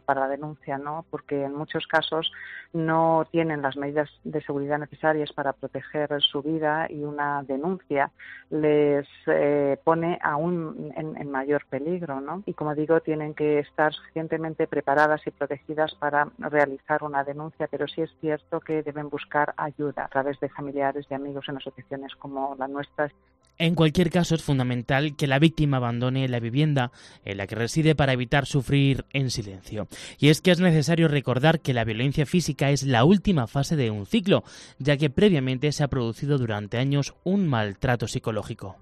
[0.04, 1.06] para la denuncia, ¿no?
[1.10, 2.30] Porque en muchos casos
[2.72, 8.10] no tienen las medidas de seguridad necesarias para proteger su vida y una denuncia
[8.50, 12.42] les eh, pone aún en, en, mayor peligro, ¿no?
[12.46, 17.86] Y como digo, tienen que estar suficientemente preparadas y protegidas para realizar una denuncia, pero
[17.88, 22.14] sí es cierto que deben buscar ayuda a través de familiares y amigos en asociaciones
[22.18, 23.10] como la nuestra.
[23.58, 26.92] En cualquier caso, es fundamental que la víctima abandone la vivienda
[27.24, 29.88] en la que reside para evitar sufrir en silencio.
[30.18, 33.90] Y es que es necesario recordar que la violencia física es la última fase de
[33.90, 34.44] un ciclo,
[34.78, 38.76] ya que previamente se ha producido durante años un maltrato psicológico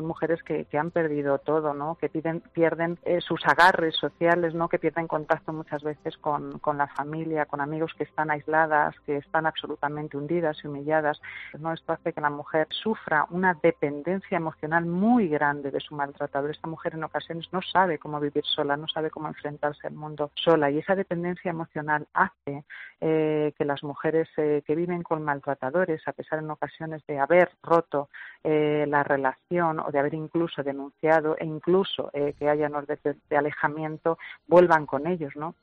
[0.00, 1.96] son mujeres que, que, han perdido todo, ¿no?
[1.96, 4.68] Que piden, pierden eh, sus agarres sociales, ¿no?
[4.68, 9.44] Que pierden contacto muchas veces con, la familia, con amigos que están aisladas, que están
[9.44, 11.20] absolutamente hundidas y humilladas.
[11.52, 16.50] Esto hace que la mujer sufra una dependencia emocional muy grande de su maltratador.
[16.50, 20.30] Esta mujer en ocasiones no sabe cómo vivir sola, no sabe cómo enfrentarse al mundo
[20.34, 22.64] sola y esa dependencia emocional hace
[23.02, 27.50] eh, que las mujeres eh, que viven con maltratadores, a pesar en ocasiones de haber
[27.62, 28.08] roto
[28.44, 33.36] eh, la relación o de haber incluso denunciado e incluso eh, que haya órdenes de
[33.36, 35.54] alejamiento, vuelvan con ellos, ¿no?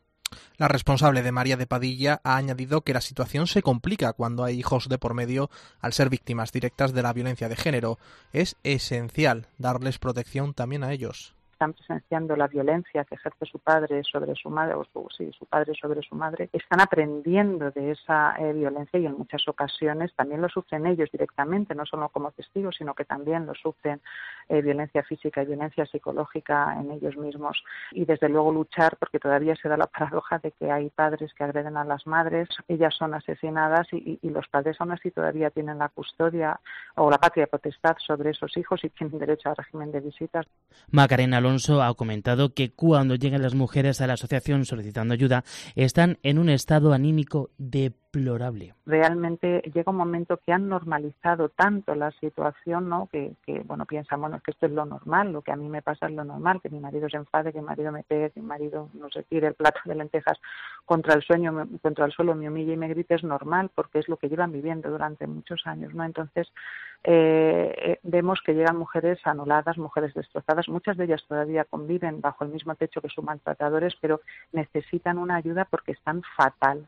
[0.57, 4.59] La responsable de María de Padilla ha añadido que la situación se complica cuando hay
[4.59, 7.97] hijos de por medio al ser víctimas directas de la violencia de género.
[8.33, 14.03] Es esencial darles protección también a ellos están presenciando la violencia que ejerce su padre
[14.03, 18.35] sobre su madre, o su, sí, su padre sobre su madre, están aprendiendo de esa
[18.37, 22.75] eh, violencia y en muchas ocasiones también lo sufren ellos directamente, no solo como testigos,
[22.77, 24.01] sino que también lo sufren
[24.49, 27.63] eh, violencia física y violencia psicológica en ellos mismos.
[27.91, 31.43] Y desde luego luchar, porque todavía se da la paradoja de que hay padres que
[31.43, 35.89] agreden a las madres, ellas son asesinadas y, los padres aún así todavía tienen la
[35.89, 36.59] custodia
[36.95, 40.45] o la patria potestad sobre esos hijos y tienen derecho al régimen de visitas.
[40.91, 46.19] Macarena Alonso ha comentado que cuando llegan las mujeres a la asociación solicitando ayuda, están
[46.21, 47.51] en un estado anímico
[48.85, 53.07] Realmente llega un momento que han normalizado tanto la situación, ¿no?
[53.11, 56.07] Que, bueno, piensan, bueno, que esto es lo normal, lo que a mí me pasa
[56.07, 58.47] es lo normal, que mi marido se enfade, que mi marido me pegue, que mi
[58.47, 60.39] marido, no se tire el plato de lentejas
[60.85, 64.07] contra el sueño, contra el suelo, me humille y me grite, es normal, porque es
[64.07, 66.03] lo que llevan viviendo durante muchos años, ¿no?
[66.03, 66.51] Entonces,
[67.03, 72.45] eh, eh, vemos que llegan mujeres anuladas, mujeres destrozadas, muchas de ellas todavía conviven bajo
[72.45, 74.21] el mismo techo que sus maltratadores, pero
[74.53, 76.87] necesitan una ayuda porque están fatal.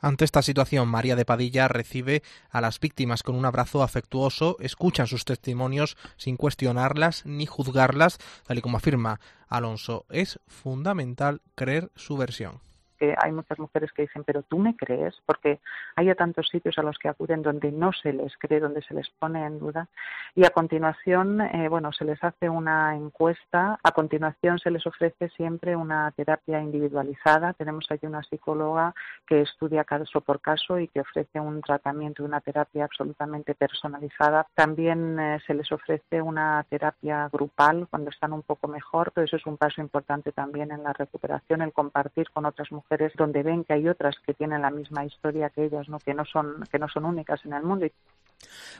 [0.00, 5.06] Ante esta situación, María de Padilla recibe a las víctimas con un abrazo afectuoso, escucha
[5.06, 10.06] sus testimonios sin cuestionarlas ni juzgarlas, tal y como afirma Alonso.
[10.08, 12.67] Es fundamental creer su versión
[12.98, 15.60] que hay muchas mujeres que dicen, pero tú me crees, porque
[15.96, 19.08] hay tantos sitios a los que acuden donde no se les cree, donde se les
[19.10, 19.88] pone en duda.
[20.34, 25.28] Y a continuación, eh, bueno, se les hace una encuesta, a continuación se les ofrece
[25.30, 27.52] siempre una terapia individualizada.
[27.52, 28.94] Tenemos aquí una psicóloga
[29.26, 34.46] que estudia caso por caso y que ofrece un tratamiento, una terapia absolutamente personalizada.
[34.54, 39.36] También eh, se les ofrece una terapia grupal cuando están un poco mejor, pero eso
[39.36, 43.64] es un paso importante también en la recuperación, el compartir con otras mujeres donde ven
[43.64, 45.98] que hay otras que tienen la misma historia que ellas, ¿no?
[45.98, 47.86] que no son que no son únicas en el mundo.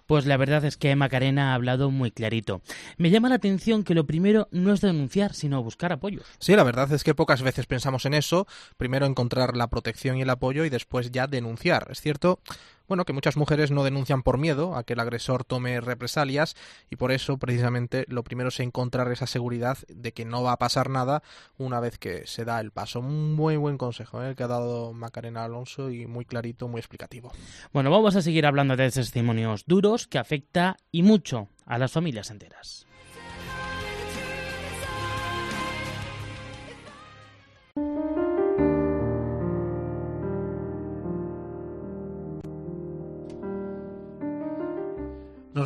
[0.07, 2.62] Pues la verdad es que Macarena ha hablado muy clarito.
[2.97, 6.21] Me llama la atención que lo primero no es denunciar, sino buscar apoyo.
[6.38, 8.47] Sí, la verdad es que pocas veces pensamos en eso.
[8.77, 11.88] Primero encontrar la protección y el apoyo y después ya denunciar.
[11.90, 12.38] Es cierto
[12.88, 16.57] bueno, que muchas mujeres no denuncian por miedo a que el agresor tome represalias
[16.90, 20.59] y por eso precisamente lo primero es encontrar esa seguridad de que no va a
[20.59, 21.22] pasar nada
[21.59, 23.01] una vez que se da el paso.
[23.01, 24.35] Un muy buen consejo ¿eh?
[24.35, 27.31] que ha dado Macarena Alonso y muy clarito, muy explicativo.
[27.72, 32.31] Bueno, vamos a seguir hablando de testimonios duros que afecta y mucho a las familias
[32.31, 32.88] enteras.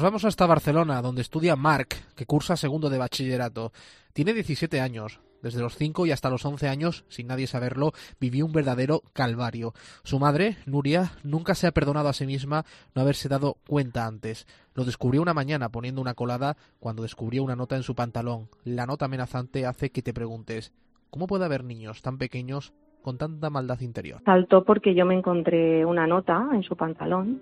[0.02, 3.72] Vamos hasta Barcelona, donde estudia Marc, que cursa segundo de bachillerato.
[4.12, 5.20] Tiene 17 años.
[5.42, 9.74] Desde los 5 y hasta los 11 años, sin nadie saberlo, vivió un verdadero calvario.
[10.02, 12.64] Su madre, Nuria, nunca se ha perdonado a sí misma
[12.96, 14.48] no haberse dado cuenta antes.
[14.74, 18.48] Lo descubrió una mañana poniendo una colada cuando descubrió una nota en su pantalón.
[18.64, 20.72] La nota amenazante hace que te preguntes,
[21.10, 24.20] ¿cómo puede haber niños tan pequeños con tanta maldad interior?
[24.24, 27.40] Saltó porque yo me encontré una nota en su pantalón,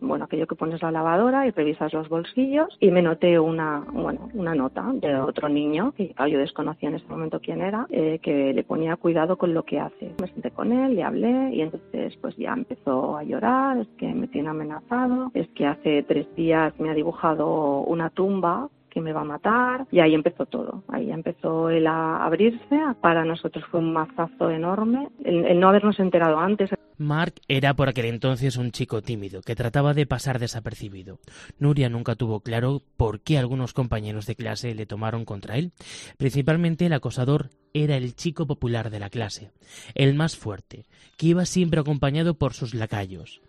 [0.00, 4.28] bueno, aquello que pones la lavadora y revisas los bolsillos y me noté una, bueno,
[4.34, 8.52] una nota de otro niño, que yo desconocía en ese momento quién era, eh, que
[8.52, 10.14] le ponía cuidado con lo que hace.
[10.20, 14.12] Me senté con él, le hablé y entonces pues ya empezó a llorar, es que
[14.12, 19.12] me tiene amenazado, es que hace tres días me ha dibujado una tumba que me
[19.12, 19.86] va a matar.
[19.90, 20.82] Y ahí empezó todo.
[20.88, 22.78] Ahí empezó el a abrirse.
[23.00, 25.08] Para nosotros fue un mazazo enorme.
[25.24, 26.70] El no habernos enterado antes.
[27.00, 31.18] Mark era por aquel entonces un chico tímido que trataba de pasar desapercibido.
[31.58, 35.72] Nuria nunca tuvo claro por qué algunos compañeros de clase le tomaron contra él.
[36.18, 39.50] Principalmente el acosador era el chico popular de la clase,
[39.94, 40.84] el más fuerte,
[41.16, 43.40] que iba siempre acompañado por sus lacayos.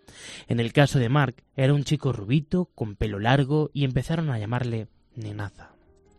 [0.48, 4.38] En el caso de Mark, era un chico rubito, con pelo largo, y empezaron a
[4.38, 5.72] llamarle nenaza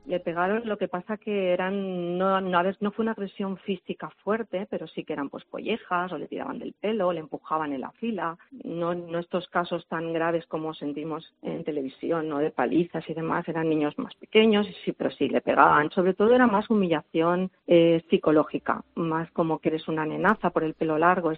[0.06, 4.68] le pegaron, lo que pasa que eran, no, no, no fue una agresión física fuerte,
[4.70, 7.92] pero sí que eran pues collejas, o le tiraban del pelo, le empujaban en la
[7.92, 13.14] fila, no, no estos casos tan graves como sentimos en televisión, no de palizas y
[13.14, 17.52] demás, eran niños más pequeños, sí, pero sí le pegaban, sobre todo era más humillación
[17.68, 21.32] eh, psicológica, más como que eres una nenaza por el pelo largo.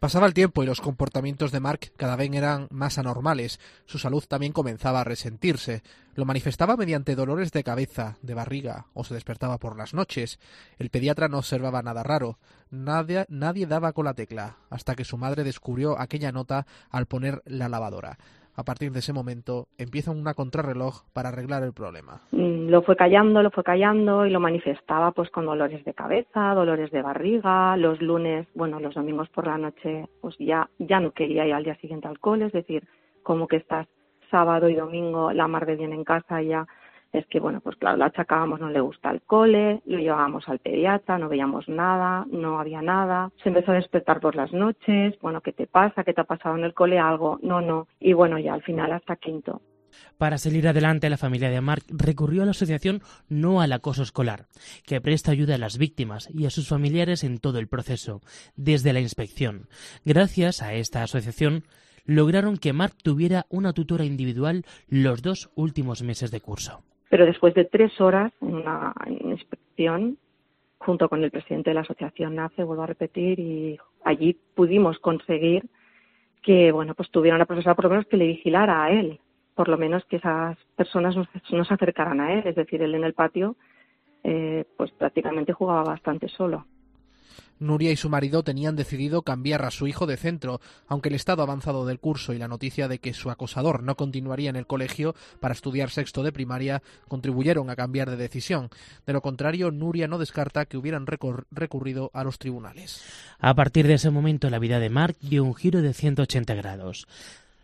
[0.00, 3.60] Pasaba el tiempo y los comportamientos de Mark cada vez eran más anormales.
[3.84, 5.82] Su salud también comenzaba a resentirse.
[6.14, 10.38] Lo manifestaba mediante dolores de cabeza, de barriga, o se despertaba por las noches.
[10.78, 12.38] El pediatra no observaba nada raro.
[12.70, 17.42] Nadie, nadie daba con la tecla, hasta que su madre descubrió aquella nota al poner
[17.44, 18.16] la lavadora.
[18.60, 22.20] A partir de ese momento empieza una contrarreloj para arreglar el problema.
[22.30, 26.52] Mm, lo fue callando, lo fue callando y lo manifestaba pues con dolores de cabeza,
[26.52, 31.12] dolores de barriga, los lunes, bueno, los domingos por la noche pues ya ya no
[31.12, 32.86] quería ir al día siguiente al cole, es decir,
[33.22, 33.86] como que estás
[34.30, 36.66] sábado y domingo la mar de bien en casa ya
[37.12, 40.58] es que, bueno, pues claro, la achacábamos, no le gusta el cole, lo llevábamos al
[40.60, 45.40] pediatra, no veíamos nada, no había nada, se empezó a despertar por las noches, bueno,
[45.40, 46.04] ¿qué te pasa?
[46.04, 46.98] ¿Qué te ha pasado en el cole?
[46.98, 49.60] Algo, no, no, y bueno, ya al final hasta quinto.
[50.18, 54.46] Para salir adelante, la familia de Mark recurrió a la asociación No al Acoso Escolar,
[54.86, 58.20] que presta ayuda a las víctimas y a sus familiares en todo el proceso,
[58.54, 59.68] desde la inspección.
[60.04, 61.64] Gracias a esta asociación,
[62.04, 66.82] lograron que Mark tuviera una tutora individual los dos últimos meses de curso.
[67.10, 70.16] Pero después de tres horas en una inspección,
[70.78, 75.64] junto con el presidente de la asociación NACE, vuelvo a repetir, y allí pudimos conseguir
[76.42, 79.20] que, bueno, pues tuviera una profesora por lo menos que le vigilara a él,
[79.54, 83.04] por lo menos que esas personas no, se acercaran a él, es decir, él en
[83.04, 83.56] el patio,
[84.22, 86.64] eh, pues prácticamente jugaba bastante solo.
[87.60, 91.42] Nuria y su marido tenían decidido cambiar a su hijo de centro, aunque el estado
[91.42, 95.14] avanzado del curso y la noticia de que su acosador no continuaría en el colegio
[95.38, 98.70] para estudiar sexto de primaria contribuyeron a cambiar de decisión.
[99.06, 103.02] De lo contrario, Nuria no descarta que hubieran recurrido a los tribunales.
[103.38, 107.06] A partir de ese momento, la vida de Mark dio un giro de 180 grados.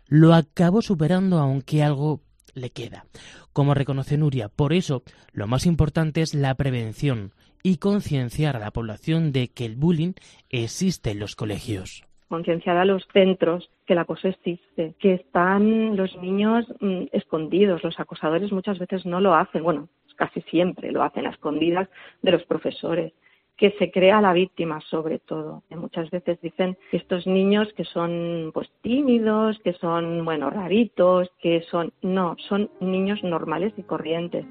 [0.07, 2.21] Lo acabó superando, aunque algo
[2.55, 3.05] le queda.
[3.53, 7.31] Como reconoce Nuria, por eso lo más importante es la prevención
[7.63, 10.13] y concienciar a la población de que el bullying
[10.49, 12.03] existe en los colegios.
[12.29, 17.99] Concienciar a los centros que el acoso existe, que están los niños mm, escondidos, los
[17.99, 21.87] acosadores muchas veces no lo hacen, bueno, casi siempre lo hacen a escondidas
[22.21, 23.13] de los profesores
[23.57, 25.63] que se crea la víctima sobre todo.
[25.71, 31.63] muchas veces dicen que estos niños que son pues tímidos, que son bueno raritos, que
[31.69, 34.45] son no, son niños normales y corrientes.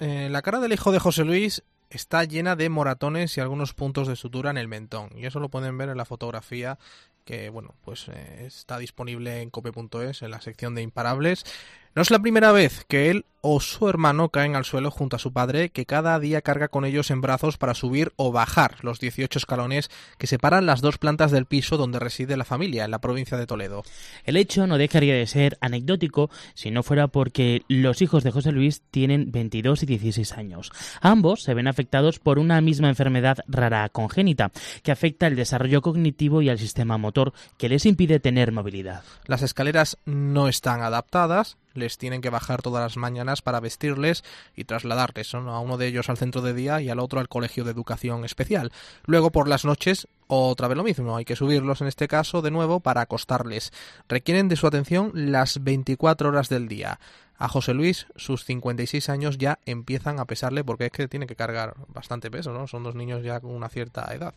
[0.00, 4.08] Eh, la cara del hijo de José Luis está llena de moratones y algunos puntos
[4.08, 5.10] de sutura en el mentón.
[5.16, 6.78] Y eso lo pueden ver en la fotografía
[7.24, 11.44] que, bueno, pues eh, está disponible en cope.es en la sección de imparables.
[11.94, 15.18] No es la primera vez que él o su hermano caen al suelo junto a
[15.18, 18.98] su padre, que cada día carga con ellos en brazos para subir o bajar los
[18.98, 23.00] 18 escalones que separan las dos plantas del piso donde reside la familia, en la
[23.00, 23.82] provincia de Toledo.
[24.24, 28.52] El hecho no dejaría de ser anecdótico si no fuera porque los hijos de José
[28.52, 30.72] Luis tienen 22 y 16 años.
[31.02, 34.52] Ambos se ven afectados por una misma enfermedad rara congénita,
[34.82, 39.02] que afecta el desarrollo cognitivo y al sistema motor, que les impide tener movilidad.
[39.26, 44.24] Las escaleras no están adaptadas, les tienen que bajar todas las mañanas para vestirles
[44.56, 47.64] y trasladarles a uno de ellos al centro de día y al otro al colegio
[47.64, 48.72] de educación especial.
[49.04, 52.50] Luego por las noches otra vez lo mismo, hay que subirlos en este caso de
[52.50, 53.70] nuevo para acostarles.
[54.08, 56.98] Requieren de su atención las 24 horas del día.
[57.38, 61.36] A José Luis, sus 56 años ya empiezan a pesarle porque es que tiene que
[61.36, 62.66] cargar bastante peso, ¿no?
[62.66, 64.34] Son dos niños ya con una cierta edad.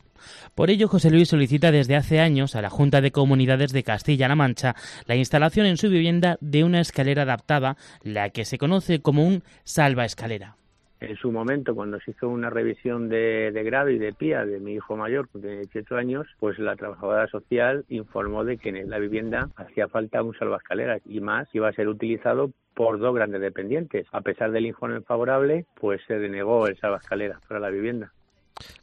[0.55, 4.35] Por ello, José Luis solicita desde hace años a la Junta de Comunidades de Castilla-La
[4.35, 9.25] Mancha la instalación en su vivienda de una escalera adaptada, la que se conoce como
[9.25, 10.55] un salva escalera
[11.05, 14.73] en su momento, cuando se hizo una revisión de, grado y de PIA de mi
[14.73, 18.99] hijo mayor, que tiene 18 años, pues la trabajadora social informó de que en la
[18.99, 24.05] vivienda hacía falta un salvaescaleras y más iba a ser utilizado por dos grandes dependientes.
[24.11, 28.11] A pesar del informe favorable, pues se denegó el salvaescaleras para la vivienda.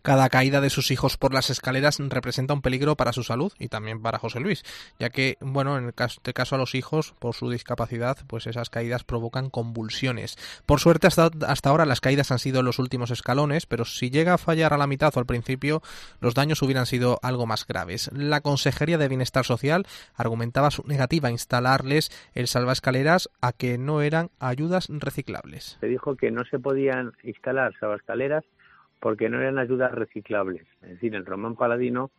[0.02, 3.68] Cada caída de sus hijos por las escaleras representa un peligro para su salud y
[3.68, 4.64] también para José Luis,
[4.98, 9.04] ya que, bueno, en este caso a los hijos, por su discapacidad, pues esas caídas
[9.04, 10.37] provocan convulsiones.
[10.66, 14.35] Por suerte, hasta, hasta ahora las caídas han sido los últimos escalones, pero si llega
[14.35, 15.82] a fallar a la mitad o al principio,
[16.20, 18.11] los daños hubieran sido algo más graves.
[18.12, 24.02] La Consejería de Bienestar Social argumentaba su negativa a instalarles el salvaescaleras a que no
[24.02, 25.78] eran ayudas reciclables.
[25.80, 28.44] Se dijo que no se podían instalar salvaescaleras
[29.03, 30.62] porque no eran ayudas reciclables.
[30.81, 32.12] Es decir, el Román Paladino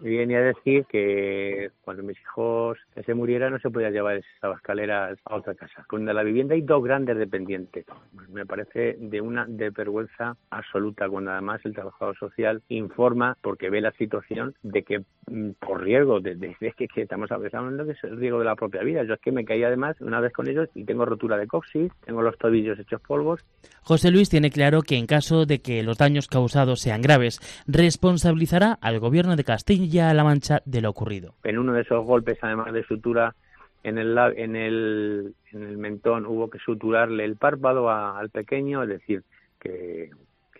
[0.00, 5.18] viene a decir que cuando mis hijos se murieran no se podía llevar esas escaleras
[5.24, 5.84] a otra casa.
[5.88, 7.86] Con la vivienda hay dos grandes dependientes.
[8.28, 13.80] Me parece de una de vergüenza absoluta cuando además el trabajador social informa porque ve
[13.80, 18.38] la situación de que mm, por riesgo, de, que, estamos hablando que es el riesgo
[18.38, 19.04] de la propia vida.
[19.04, 21.92] Yo es que me caí además una vez con ellos y tengo rotura de coxis,
[22.04, 23.44] tengo los tobillos hechos polvos.
[23.82, 28.78] José Luis tiene claro que en caso de que los daños causados sean graves, responsabilizará
[28.80, 31.34] al gobierno de Castilla Castilla-La Mancha de lo ocurrido.
[31.44, 33.34] En uno de esos golpes, además de sutura
[33.82, 38.88] en el, en el, en el mentón, hubo que suturarle el párpado al pequeño, es
[38.88, 39.24] decir,
[39.60, 40.10] que,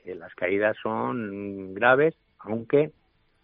[0.04, 2.92] las caídas son graves, aunque,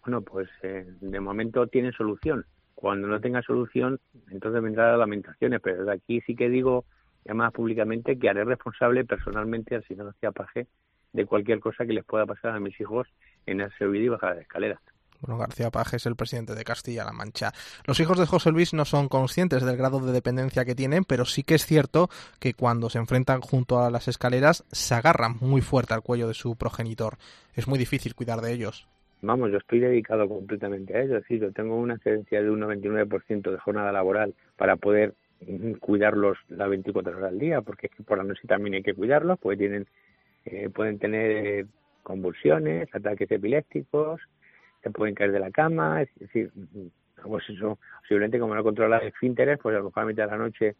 [0.03, 2.45] bueno, pues eh, de momento tienen solución.
[2.75, 3.99] Cuando no tenga solución,
[4.29, 6.85] entonces vendrán las lamentaciones, pero de aquí sí que digo,
[7.25, 10.67] además públicamente, que haré responsable personalmente al señor García Paje
[11.13, 13.07] de cualquier cosa que les pueda pasar a mis hijos
[13.47, 14.79] en el subir y bajar de escaleras.
[15.25, 17.51] Bueno, García Paje es el presidente de Castilla-La Mancha.
[17.87, 21.25] Los hijos de José Luis no son conscientes del grado de dependencia que tienen, pero
[21.25, 22.09] sí que es cierto
[22.39, 26.35] que cuando se enfrentan junto a las escaleras se agarran muy fuerte al cuello de
[26.35, 27.15] su progenitor.
[27.55, 28.87] Es muy difícil cuidar de ellos.
[29.23, 31.17] Vamos, yo estoy dedicado completamente a ello.
[31.17, 35.15] Es decir, yo tengo una excedencia de un 99% de jornada laboral para poder
[35.79, 39.57] cuidarlos las 24 horas al día, porque por la noche también hay que cuidarlos, porque
[39.57, 39.87] tienen,
[40.45, 41.65] eh, pueden tener
[42.03, 44.21] convulsiones, ataques epilépticos,
[44.85, 46.51] se pueden caer de la cama, es decir,
[47.23, 50.37] pues eso, posiblemente como no controlas esfínteres, pues a lo mejor a mitad de la
[50.37, 50.75] noche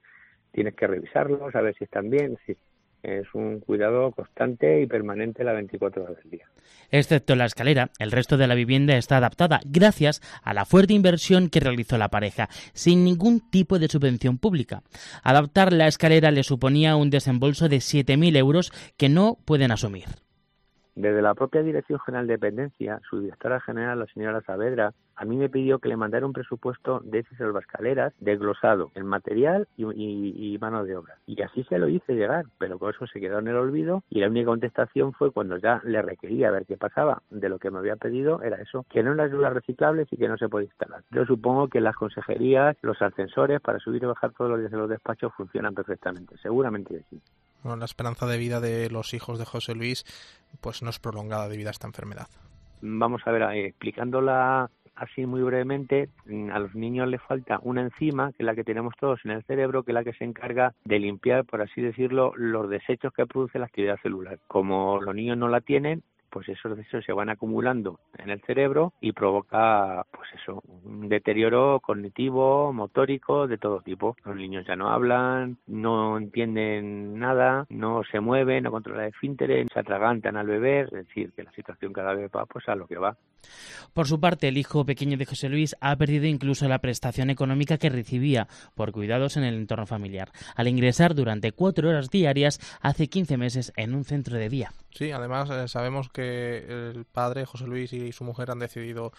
[0.52, 2.56] tienes que revisarlos, a ver si están bien, si
[3.02, 6.46] es un cuidado constante y permanente las 24 horas del día.
[6.92, 11.50] Excepto la escalera, el resto de la vivienda está adaptada gracias a la fuerte inversión
[11.50, 14.84] que realizó la pareja, sin ningún tipo de subvención pública.
[15.24, 20.06] Adaptar la escalera le suponía un desembolso de 7.000 euros que no pueden asumir.
[20.96, 25.36] Desde la propia Dirección General de Dependencia, su directora general, la señora Saavedra, a mí
[25.36, 30.86] me pidió que le mandara un presupuesto de esas salvascaleras desglosado en material y, mano
[30.86, 31.18] de obra.
[31.26, 34.22] Y así se lo hice llegar, pero con eso se quedó en el olvido y
[34.22, 37.80] la única contestación fue cuando ya le requería ver qué pasaba de lo que me
[37.80, 41.04] había pedido, era eso, que no las ayudas reciclables y que no se puede instalar.
[41.12, 44.78] Yo supongo que las consejerías, los ascensores para subir y bajar todos los días de
[44.78, 47.22] los despachos funcionan perfectamente, seguramente sí.
[47.66, 50.06] La esperanza de vida de los hijos de José Luis
[50.62, 52.28] pues no es prolongada debido a esta enfermedad.
[52.82, 57.82] Vamos a ver, eh, explicándola así muy brevemente, mm, a los niños les falta una
[57.82, 60.24] enzima, que es la que tenemos todos en el cerebro, que es la que se
[60.24, 64.40] encarga de limpiar, por así decirlo, los desechos que produce la actividad celular.
[64.48, 66.04] Como los niños no la tienen,
[66.36, 71.80] pues esos desechos se van acumulando en el cerebro y provoca, pues eso, un deterioro
[71.80, 74.18] cognitivo, motórico, de todo tipo.
[74.26, 79.70] Los niños ya no hablan, no entienden nada, no se mueven, no controlan el esfínteres,
[79.74, 82.86] se atragantan al beber, es decir, que la situación cada vez va pues a lo
[82.86, 83.16] que va.
[83.94, 87.78] Por su parte, el hijo pequeño de José Luis ha perdido incluso la prestación económica
[87.78, 93.08] que recibía por cuidados en el entorno familiar, al ingresar durante cuatro horas diarias hace
[93.08, 94.72] 15 meses en un centro de día.
[94.96, 99.12] Sí, además eh, sabemos que el padre, José Luis, y su mujer han decidido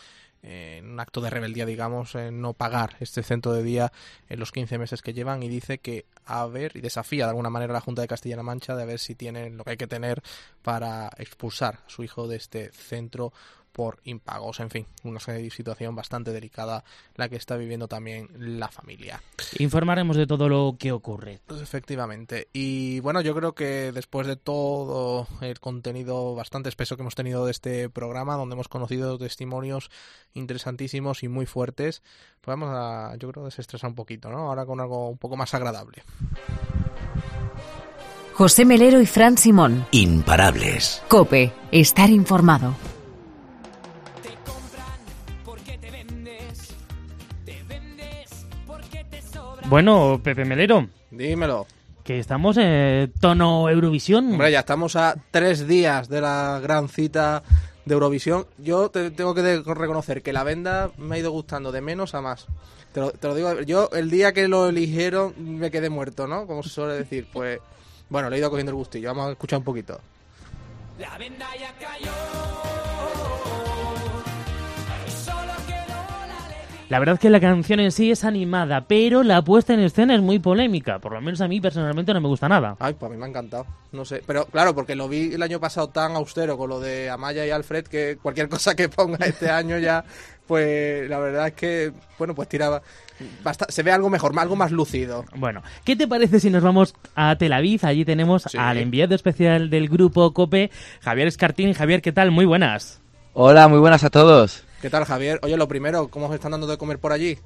[0.43, 3.93] eh, en un acto de rebeldía, digamos, en no pagar este centro de día
[4.31, 7.51] en los 15 meses que llevan y dice que a ver, y desafía de alguna
[7.51, 9.77] manera a la Junta de Castilla-La Mancha de a ver si tienen lo que hay
[9.77, 10.23] que tener
[10.63, 13.35] para expulsar a su hijo de este centro
[13.77, 14.59] por impagos.
[14.61, 16.83] En fin, una situación bastante delicada
[17.15, 19.23] la que está viviendo también la familia.
[19.59, 21.41] Informaremos de todo lo que ocurre.
[21.47, 22.49] Pues efectivamente.
[22.55, 27.45] Y bueno, yo creo que después de todo el contenido bastante espeso que hemos tenido
[27.45, 29.91] de este programa, donde hemos conocido testimonios
[30.33, 32.03] interesantísimos y muy fuertes,
[32.41, 34.49] pues vamos a, yo creo, desestresar un poquito, ¿no?
[34.49, 36.03] Ahora con algo un poco más agradable.
[38.33, 39.87] José Melero y Fran Simón.
[39.91, 41.03] Imparables.
[41.09, 42.75] Cope, estar informado.
[49.69, 50.89] Bueno, Pepe Melero.
[51.11, 51.67] Dímelo.
[52.05, 54.31] Que estamos en tono Eurovisión.
[54.31, 57.43] Hombre, ya estamos a tres días de la gran cita
[57.85, 58.47] de Eurovisión.
[58.59, 62.21] Yo te, tengo que reconocer que la venda me ha ido gustando de menos a
[62.21, 62.47] más.
[62.93, 66.47] Te lo, te lo, digo, yo el día que lo eligieron me quedé muerto, ¿no?
[66.47, 67.27] Como se suele decir.
[67.33, 67.59] Pues
[68.09, 69.09] bueno, le he ido cogiendo el gustillo.
[69.09, 70.01] Vamos a escuchar un poquito.
[71.01, 72.76] La venda ya cayó.
[76.89, 80.15] La verdad es que la canción en sí es animada, pero la puesta en escena
[80.15, 81.01] es muy polémica.
[81.01, 82.77] Por lo menos a mí personalmente no me gusta nada.
[82.79, 83.67] Ay, pues a mí me ha encantado.
[83.91, 84.23] No sé.
[84.25, 87.51] Pero claro, porque lo vi el año pasado tan austero con lo de Amaya y
[87.51, 90.05] Alfred que cualquier cosa que ponga este año ya,
[90.47, 92.81] pues la verdad es que, bueno, pues tiraba.
[93.43, 95.25] basta- se ve algo mejor, algo más lucido.
[95.35, 97.81] Bueno, ¿qué te parece si nos vamos a Tel Aviv?
[97.85, 98.59] Allí tenemos Sí.
[98.59, 100.71] al enviado especial del grupo COPE,
[101.01, 101.73] Javier Escartín.
[101.73, 102.31] Javier, ¿qué tal?
[102.31, 103.01] Muy buenas.
[103.33, 104.63] Hola, muy buenas a todos.
[104.81, 105.41] ¿Qué tal, Javier?
[105.43, 107.39] Oye, lo primero, ¿cómo os están dando de comer por allí?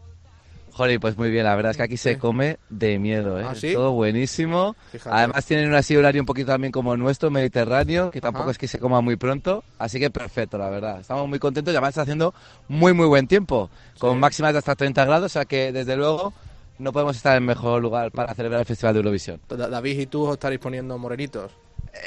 [0.73, 3.45] Joder, pues muy bien, la verdad es que aquí se come de miedo, ¿eh?
[3.49, 3.73] ¿Ah, sí?
[3.73, 4.77] Todo buenísimo.
[4.93, 5.15] Fíjate.
[5.15, 8.53] Además tienen un así horario un poquito también como nuestro, mediterráneo, que tampoco Ajá.
[8.53, 11.01] es que se coma muy pronto, así que perfecto, la verdad.
[11.01, 12.33] Estamos muy contentos y además está haciendo
[12.69, 13.69] muy muy buen tiempo,
[13.99, 14.19] con Sí.
[14.21, 16.33] máximas de hasta 30 grados, o sea que desde luego
[16.79, 19.41] no podemos estar en mejor lugar para celebrar el Festival de Eurovisión.
[19.49, 21.51] Da- David y tú os estaréis poniendo morenitos.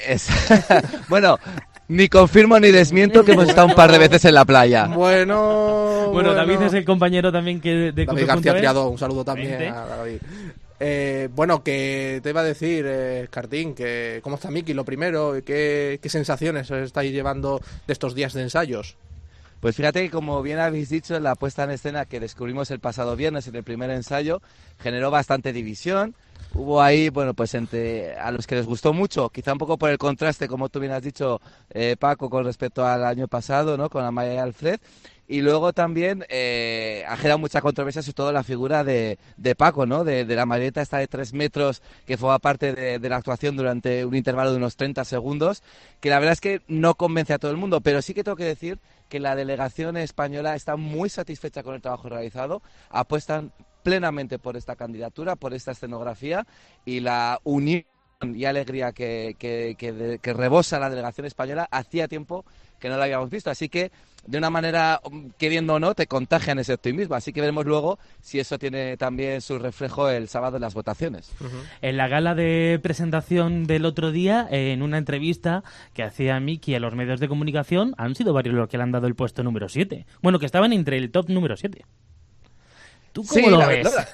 [0.07, 0.29] Es-
[1.09, 1.37] bueno,
[1.87, 4.85] ni confirmo ni desmiento que hemos estado un par de veces en la playa.
[4.87, 8.25] Bueno, Bueno, David es el compañero también que de David.
[8.25, 10.17] García Triado, un saludo también a David.
[10.79, 15.37] Eh, bueno, que te iba a decir, eh, Cartín, que cómo está Miki, lo primero,
[15.37, 18.97] y qué, qué sensaciones os estáis llevando de estos días de ensayos.
[19.61, 23.15] Pues fíjate que como bien habéis dicho, la puesta en escena que descubrimos el pasado
[23.15, 24.41] viernes en el primer ensayo
[24.81, 26.15] generó bastante división.
[26.55, 29.89] Hubo ahí, bueno, pues entre a los que les gustó mucho, quizá un poco por
[29.89, 31.41] el contraste, como tú bien has dicho,
[31.71, 33.89] eh, Paco, con respecto al año pasado, ¿no?
[33.89, 34.79] Con Amaya y Alfred.
[35.27, 39.87] Y luego también eh, ha generado mucha controversia sobre todo la figura de, de Paco,
[39.87, 40.03] ¿no?
[40.03, 43.55] De, de la maleta esta de tres metros que forma parte de, de la actuación
[43.55, 45.63] durante un intervalo de unos 30 segundos,
[46.01, 48.37] que la verdad es que no convence a todo el mundo, pero sí que tengo
[48.37, 48.77] que decir
[49.09, 53.51] que la delegación española está muy satisfecha con el trabajo realizado, apuestan
[53.83, 56.47] plenamente por esta candidatura, por esta escenografía
[56.85, 57.83] y la unión
[58.21, 59.75] y alegría que, que,
[60.21, 62.45] que rebosa la delegación española hacía tiempo
[62.83, 63.49] que no la habíamos visto.
[63.49, 63.93] Así que,
[64.27, 67.15] de una manera, um, queriendo o no, te contagian ese optimismo.
[67.15, 71.31] Así que veremos luego si eso tiene también su reflejo el sábado en las votaciones.
[71.81, 75.63] En la gala de presentación del otro día, en una entrevista
[75.93, 78.91] que hacía Miki a los medios de comunicación, han sido varios los que le han
[78.91, 80.05] dado el puesto número 7.
[80.21, 81.85] Bueno, que estaban entre el top número 7.
[83.13, 83.83] ¿Tú cómo Sí, lo la ves?
[83.85, 84.07] verdad.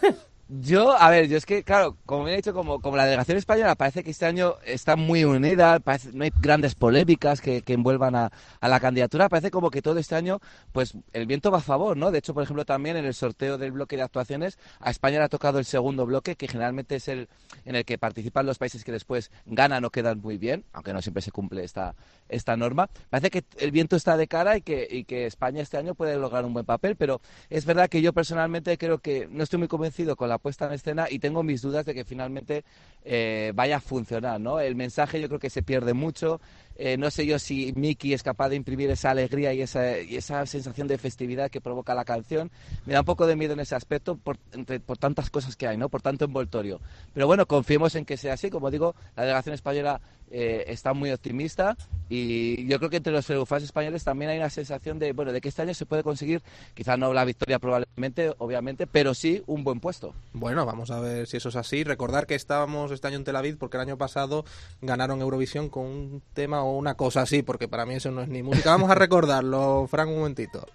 [0.52, 3.38] Yo, a ver, yo es que, claro, como me he dicho, como, como la delegación
[3.38, 7.74] española parece que este año está muy unida, parece, no hay grandes polémicas que, que
[7.74, 10.40] envuelvan a, a la candidatura, parece como que todo este año,
[10.72, 12.10] pues el viento va a favor, ¿no?
[12.10, 15.26] De hecho, por ejemplo, también en el sorteo del bloque de actuaciones, a España le
[15.26, 17.30] ha tocado el segundo bloque, que generalmente es el
[17.66, 21.02] en el que participan los países que después ganan o quedan muy bien, aunque no
[21.04, 21.94] siempre se cumple esta,
[22.28, 22.90] esta norma.
[23.12, 26.18] Parece que el viento está de cara y que, y que España este año puede
[26.18, 27.22] lograr un buen papel, pero
[27.52, 30.74] es verdad que yo personalmente creo que no estoy muy convencido con la puesta en
[30.74, 32.64] escena y tengo mis dudas de que finalmente
[33.04, 34.60] eh, vaya a funcionar, ¿no?
[34.60, 36.42] El mensaje yo creo que se pierde mucho.
[36.82, 40.16] Eh, no sé yo si Miki es capaz de imprimir esa alegría y esa, y
[40.16, 42.50] esa sensación de festividad que provoca la canción.
[42.86, 45.76] Me da un poco de miedo en ese aspecto por, por tantas cosas que hay,
[45.76, 45.90] ¿no?
[45.90, 46.80] Por tanto envoltorio.
[47.14, 48.50] Pero bueno, confiemos en que sea así.
[48.50, 50.00] Como digo, la delegación española
[50.32, 51.76] eh, está muy optimista
[52.08, 55.42] y yo creo que entre los fans españoles también hay una sensación de, bueno, de
[55.42, 56.44] que este año se puede conseguir,
[56.76, 60.14] quizás no la victoria probablemente, obviamente, pero sí un buen puesto.
[60.34, 61.84] Bueno, vamos a ver si eso es así.
[61.84, 64.46] Recordar que estábamos este año en Tel Aviv porque el año pasado
[64.82, 68.30] ganaron Eurovisión con un tema o una cosa así, porque para mí eso no es
[68.30, 68.72] ni música.
[68.72, 70.66] Vamos a recordarlo, Frank, un momentito.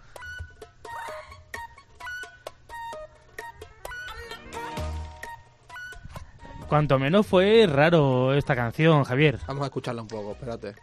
[6.69, 9.39] Cuanto menos fue raro esta canción, Javier.
[9.47, 10.75] Vamos a escucharla un poco, espérate.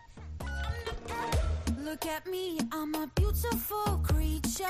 [2.03, 4.65] Look at me, I'm a beautiful creature.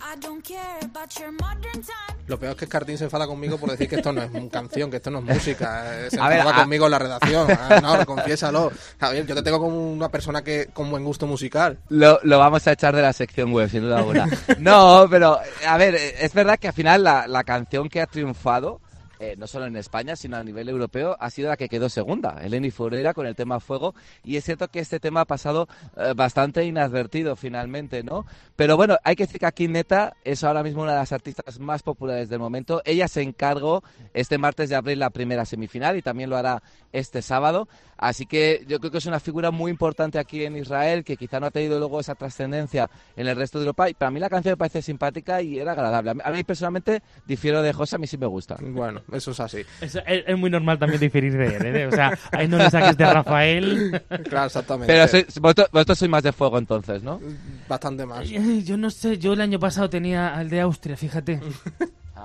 [0.00, 2.16] I don't care about your modern time.
[2.28, 4.88] Lo peor es que Cartín se enfada conmigo por decir que esto no es canción,
[4.88, 6.06] que esto no es música.
[6.06, 7.48] Eh, Se A ver, enfada a- conmigo en la redacción.
[7.50, 8.70] Ah, no, confiésalo.
[9.00, 11.78] Javier, yo te tengo como una persona que con buen gusto musical.
[11.88, 14.26] Lo, lo vamos a echar de la sección web, sin duda alguna.
[14.58, 18.80] No, pero, a ver, es verdad que al final la, la canción que ha triunfado,
[19.18, 22.40] eh, no solo en España, sino a nivel europeo, ha sido la que quedó segunda,
[22.42, 23.94] Eleni Furera con el tema Fuego.
[24.24, 28.26] Y es cierto que este tema ha pasado eh, bastante inadvertido finalmente, ¿no?
[28.56, 31.58] Pero bueno, hay que decir que aquí Neta es ahora mismo una de las artistas
[31.58, 32.82] más populares del momento.
[32.84, 36.62] Ella se encargó este martes de abrir la primera semifinal y también lo hará
[36.92, 37.68] este sábado.
[38.06, 41.40] Así que yo creo que es una figura muy importante aquí en Israel, que quizá
[41.40, 43.88] no ha tenido luego esa trascendencia en el resto de Europa.
[43.88, 46.12] Y para mí la canción me parece simpática y era agradable.
[46.22, 48.56] A mí, personalmente difiero de José, a mí sí me gusta.
[48.60, 49.62] Bueno, eso es así.
[49.80, 51.86] Es, es- es muy normal también diferir de él, ¿eh?
[51.86, 54.02] O sea, ahí no le saques de Rafael.
[54.28, 54.92] Claro, exactamente.
[54.92, 57.20] Pero sois- vosotros, vosotros sois más de fuego entonces, ¿no?
[57.68, 58.28] Bastante más.
[58.28, 61.40] Yo no sé, yo el año pasado tenía al de Austria, fíjate.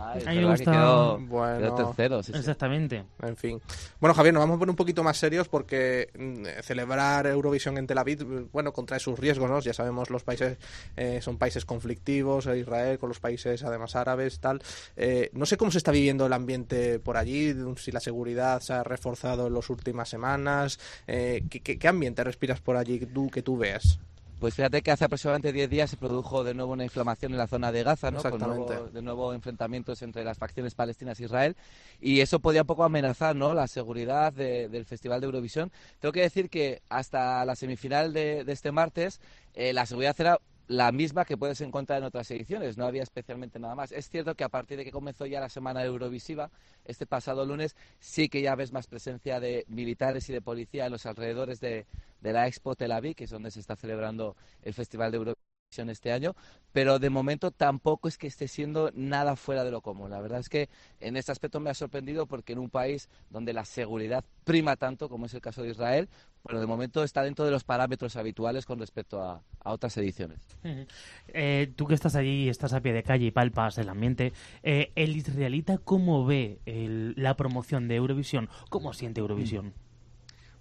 [0.02, 1.60] Ah, es gusta- quedó, Bueno.
[1.60, 2.38] quedó tercero, sí, sí.
[2.39, 3.04] Exactamente.
[3.22, 3.62] En fin.
[4.00, 7.86] Bueno, Javier, nos vamos a poner un poquito más serios porque mm, celebrar Eurovisión en
[7.88, 9.60] Tel Aviv, mm, bueno, contrae sus riesgos, ¿no?
[9.60, 10.58] Ya sabemos, los países
[10.95, 14.62] eh, son países conflictivos, eh, Israel con los países además árabes, tal.
[14.95, 18.74] Eh, no sé cómo se está viviendo el ambiente por allí, si la seguridad se
[18.74, 20.80] ha reforzado en las últimas semanas.
[21.08, 24.00] eh, ¿qué, qué, qué ambiente respiras por allí tú, que tú veas?
[24.40, 27.48] Pues fíjate que hace aproximadamente 10 días se produjo de nuevo una inflamación en la
[27.48, 28.20] zona de Gaza, ¿no?
[28.32, 31.58] Con nuevo- de nuevo enfrentamientos entre las facciones palestinas e Israel.
[32.00, 33.54] Y eso podía un poco amenazar, ¿no?
[33.54, 35.72] La seguridad de- del Festival de Eurovisión.
[36.00, 39.20] Tengo que decir que hasta la semifinal de, de este martes,
[39.56, 40.40] eh, la seguridad era
[40.70, 43.92] la misma que puedes encontrar en otras ediciones, no había especialmente nada más.
[43.92, 46.52] Es cierto que a partir de que comenzó ya la semana Eurovisiva,
[46.86, 50.92] este pasado lunes, sí que ya ves más presencia de militares y de policía en
[50.92, 51.88] los alrededores de,
[52.22, 55.49] de la Expo Tel Aviv, que es donde se está celebrando el Festival de Eurovisión
[55.78, 56.36] este año,
[56.74, 60.10] pero de momento tampoco es que esté siendo nada fuera de lo común.
[60.10, 60.68] La verdad es que
[61.00, 65.10] en este aspecto me ha sorprendido porque en un país donde la seguridad prima tanto,
[65.10, 66.10] como es el caso de Israel,
[66.44, 70.40] pero de momento está dentro de los parámetros habituales con respecto a, a otras ediciones.
[71.28, 74.92] Eh, tú que estás allí, estás a pie de calle y palpas el ambiente, eh,
[74.96, 78.50] ¿el israelita cómo ve el- la promoción de Eurovisión?
[78.70, 79.74] ¿Cómo siente Eurovisión?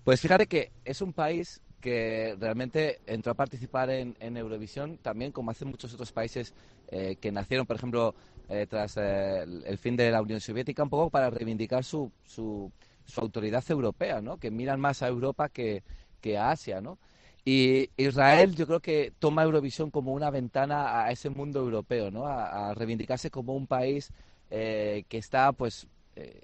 [0.04, 5.50] Pues fíjate que es un país que realmente entró a participar en, Eurovisión también como
[5.50, 6.54] hacen muchos otros países
[6.88, 8.14] eh, que nacieron, por ejemplo,
[8.48, 12.70] eh, tras eh, el fin de la Unión Soviética, un poco para reivindicar su, su,
[13.04, 14.38] su autoridad europea, ¿no?
[14.38, 15.82] Que miran más a Europa que,
[16.20, 16.98] que a Asia, ¿no?
[17.44, 22.26] Y Israel yo creo que toma Eurovisión como una ventana a ese mundo europeo, ¿no?
[22.26, 24.12] A, a reivindicarse como un país
[24.50, 25.86] que está, pues,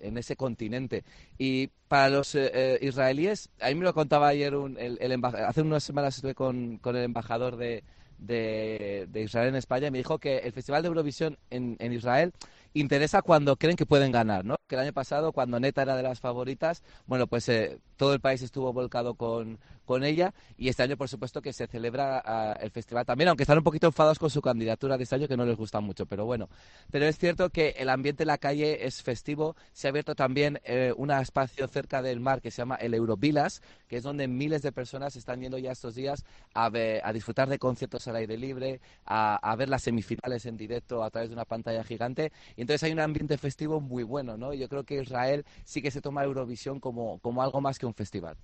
[0.00, 1.04] en ese continente.
[1.38, 5.12] Y para los eh, eh, israelíes, a mí me lo contaba ayer, un, el, el
[5.12, 7.84] emba- hace unas semanas estuve con, con el embajador de,
[8.18, 12.32] de, Israel en España y me dijo que el Festival de Eurovisión en, en Israel
[12.72, 14.56] interesa cuando creen que pueden ganar, ¿no?
[14.66, 18.20] Que el año pasado, cuando Neta era de las favoritas, bueno, pues eh, todo el
[18.20, 22.56] país estuvo volcado con, con ella y este año, por supuesto, que se celebra ah,
[22.60, 25.36] el festival también, aunque están un poquito enfadados con su candidatura de este año, que
[25.36, 26.48] no les gusta mucho, pero bueno.
[26.90, 29.56] Pero es cierto que el ambiente en la calle es festivo.
[29.72, 33.62] Se ha abierto también eh, un espacio cerca del mar que se llama el Eurovilas,
[33.88, 36.24] que es donde miles de personas están yendo ya estos días
[36.54, 40.56] a, ver- a disfrutar de conciertos al aire libre, a, a ver las semifinales en
[40.56, 42.32] directo a través de una pantalla gigante.
[42.56, 44.52] Y entonces hay un ambiente festivo muy bueno, ¿no?
[44.54, 47.94] Yo creo que Israel sí que se toma Eurovisión como, como algo más que un
[47.94, 48.36] festival.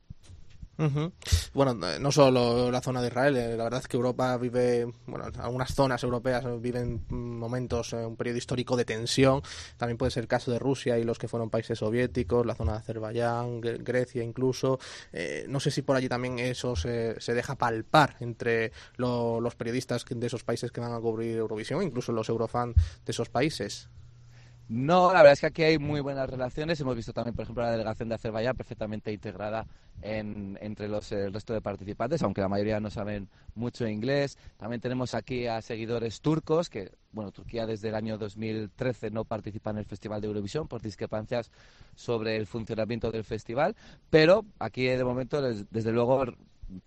[1.53, 4.91] Bueno, eh, no solo la zona de Israel, eh, la verdad es que Europa vive,
[5.07, 9.43] bueno, algunas zonas europeas viven mm, momentos, eh, un periodo histórico de tensión.
[9.77, 12.73] También puede ser el caso de Rusia y los que fueron países soviéticos, la zona
[12.73, 14.79] de Azerbaiyán, Gre- Grecia incluso.
[15.49, 20.07] No sé si por allí también eso se, se deja palpar entre lo- los periodistas
[20.09, 22.75] de esos países que van a cubrir Eurovisión, incluso los eurofans
[23.05, 23.91] de esos países.
[24.73, 26.79] No, la verdad es que aquí hay muy buenas relaciones.
[26.81, 29.67] Hemos visto también, por ejemplo, la delegación de Azerbaiyán perfectamente integrada
[30.01, 34.39] en- entre los, eh, el resto de participantes, aunque la mayoría no saben mucho inglés.
[34.59, 39.71] También tenemos aquí a seguidores turcos, que, bueno, Turquía desde el año 2013 no participa
[39.71, 41.51] en el Festival de Eurovisión por discrepancias
[41.97, 43.75] sobre el funcionamiento del festival,
[44.09, 46.27] pero aquí de momento, des- desde luego,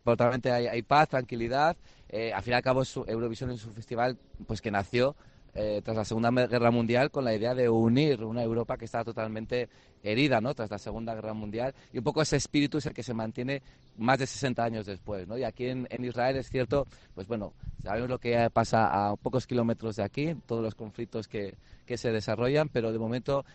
[0.06, 1.76] totalmente hay, hay paz, tranquilidad.
[2.08, 4.18] Eh, al fin y al cabo, su- Eurovisión es un festival
[4.48, 5.16] pues que nació
[5.56, 9.04] eh, tras la Segunda Guerra Mundial con la idea de unir una Europa que estaba
[9.04, 9.70] totalmente
[10.04, 10.54] herida, ¿no?
[10.56, 13.62] Tras la Segunda Guerra Mundial y un poco ese espíritu es el que se mantiene
[13.98, 15.38] más de 60 años después, ¿no?
[15.38, 19.46] Y aquí en, en Israel es cierto, pues bueno, sabemos lo que pasa a pocos
[19.48, 23.46] kilómetros de aquí, todos los conflictos que, que se desarrollan, pero de momento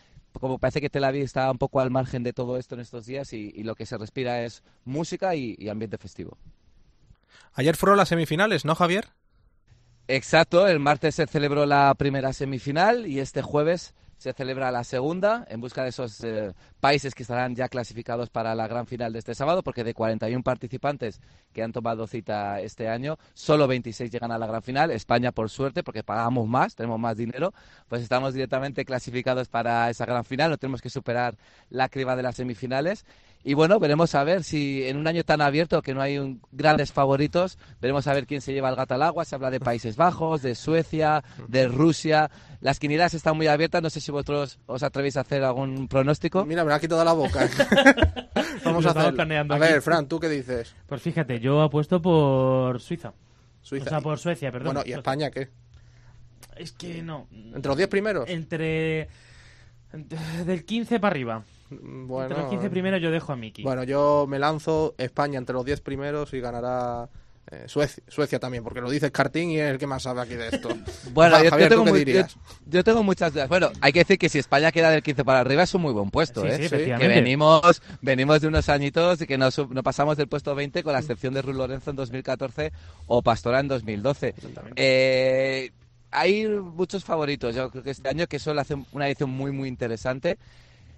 [0.41, 3.07] como parece que Tel Aviv está un poco al margen de todo esto en estos
[3.07, 6.37] días y, y lo que se respira es música y- y ambiente festivo.
[7.55, 9.09] Ayer fueron las semifinales, ¿no, Javier?
[10.11, 15.47] Exacto, el martes se celebró la primera semifinal y este jueves se celebra la segunda
[15.51, 19.19] en busca de esos eh, países que estarán ya clasificados para la gran final de
[19.19, 21.21] este sábado, porque de 41 participantes
[21.53, 24.91] que han tomado cita este año, solo 26 llegan a la gran final.
[24.91, 27.53] España, por suerte, porque pagamos más, tenemos más dinero,
[27.87, 31.37] pues estamos directamente clasificados para esa gran final, no tenemos que superar
[31.69, 33.05] la criba de las semifinales.
[33.45, 36.43] Y bueno, veremos a ver si en un año tan abierto que no hay un-
[36.53, 39.25] grandes favoritos, veremos a ver quién se lleva el gato al agua.
[39.25, 42.31] Se habla de Países Bajos, de Suecia, de Rusia.
[42.61, 43.81] Las quinielas están muy abiertas.
[43.83, 46.45] No sé si vosotros os atrevéis a hacer algún pronóstico.
[46.45, 47.49] Mira, me ha quitado la boca.
[48.65, 49.15] Vamos Lo a hacer.
[49.15, 49.67] planeando A aquí.
[49.73, 50.75] ver, Fran, ¿tú qué dices?
[50.87, 53.13] Pues fíjate, yo apuesto por Suiza.
[53.63, 53.87] Suiza.
[53.87, 54.75] O sea, por Suecia, perdón.
[54.75, 55.49] Bueno, ¿y España qué?
[56.57, 57.29] Es que no.
[57.33, 58.29] ¿Entre los 10 primeros?
[58.29, 59.09] Entre...
[59.93, 61.45] entre- Del 15 para arriba.
[61.71, 63.63] Bueno, Entre los 15 primeros yo dejo a Miki.
[63.63, 67.09] Bueno, yo me lanzo España entre los 10 primeros y ganará
[67.51, 70.35] Eh, Suecia, Suecia también, porque lo dice Karting y es el que más sabe aquí
[70.35, 70.69] de esto.
[71.15, 72.23] Bueno, Javier, yo tengo ¿tú muy- yo-
[72.67, 73.49] yo tengo muchas dudas.
[73.49, 75.95] Bueno, hay que decir que si España queda del 15 para arriba es un muy
[75.95, 76.53] buen puesto, Sí, ¿eh?
[76.53, 77.15] sí, que efectivamente.
[77.15, 80.93] venimos, venimos de unos añitos y que no, sub- no pasamos del puesto 20 con
[80.93, 82.71] la excepción de Ruiz Lorenzo en 2014
[83.07, 84.35] o Pastora en 2012.
[84.77, 85.71] Eh,
[86.11, 87.55] hay muchos favoritos.
[87.55, 90.39] Yo creo que este año que suele hacer una edición muy, muy interesante.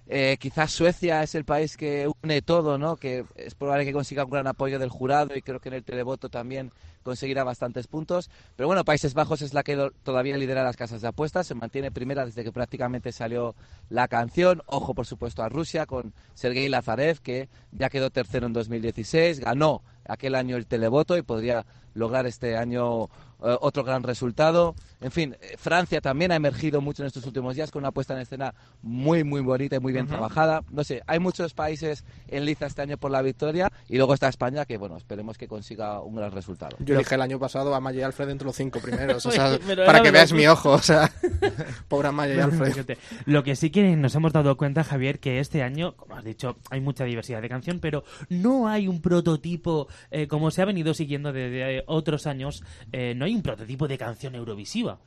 [0.07, 2.97] Eh, quizás Suecia es el país que une todo, ¿no?
[2.97, 5.83] Que es probable que consiga un gran apoyo del jurado y creo que en el
[5.83, 6.71] televoto también
[7.03, 8.29] conseguirá bastantes puntos.
[8.55, 11.91] Pero bueno, Países Bajos es la que todavía lidera las casas de apuestas, se mantiene
[11.91, 13.55] primera desde que prácticamente salió
[13.89, 14.61] la canción.
[14.65, 19.81] Ojo, por supuesto, a Rusia con Sergei Lazarev, que ya quedó tercero en 2016, ganó
[20.05, 23.09] aquel año el televoto y podría lograr este año
[23.43, 24.75] eh, otro gran resultado.
[24.99, 28.13] En fin, eh, Francia también ha emergido mucho en estos últimos días con una puesta
[28.13, 30.63] en escena muy, muy bonita y muy bien trabajada.
[30.69, 34.27] No sé, hay muchos países en liza este año por la victoria y luego está
[34.27, 36.77] España que, bueno, esperemos que consiga un gran resultado.
[36.79, 39.57] Yo dije el año pasado a Maya y Alfred entre los cinco primeros, o sea,
[39.85, 41.11] para que veas mi ojo, o sea,
[41.87, 42.97] pobre Maya y Alfred.
[43.25, 46.57] Lo que sí que nos hemos dado cuenta, Javier, que este año, como has dicho,
[46.69, 50.93] hay mucha diversidad de canción, pero no hay un prototipo, eh, como se ha venido
[50.93, 54.97] siguiendo desde otros años, eh, no hay un prototipo de canción eurovisiva.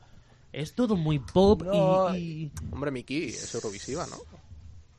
[0.52, 2.16] Es todo muy pop y- No.
[2.16, 4.16] y, Hombre, Miki es Eurovisiva, ¿no?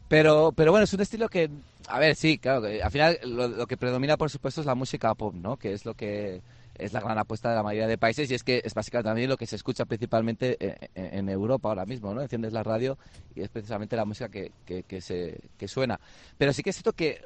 [0.08, 1.50] Pero, pero bueno, es un estilo que,
[1.88, 4.76] a ver, sí, claro, que al final lo, lo que predomina, por supuesto, es la
[4.76, 5.58] música pop, ¿no?
[5.58, 6.42] Que es lo que
[6.78, 9.30] es la gran apuesta de la mayoría de países y es que es básicamente también
[9.30, 12.22] lo que se escucha principalmente en, en- en Europa ahora mismo, ¿no?
[12.22, 12.98] Enciendes la radio
[13.34, 16.00] y es precisamente la música que, que, que se, que suena.
[16.38, 17.22] Pero sí que es cierto que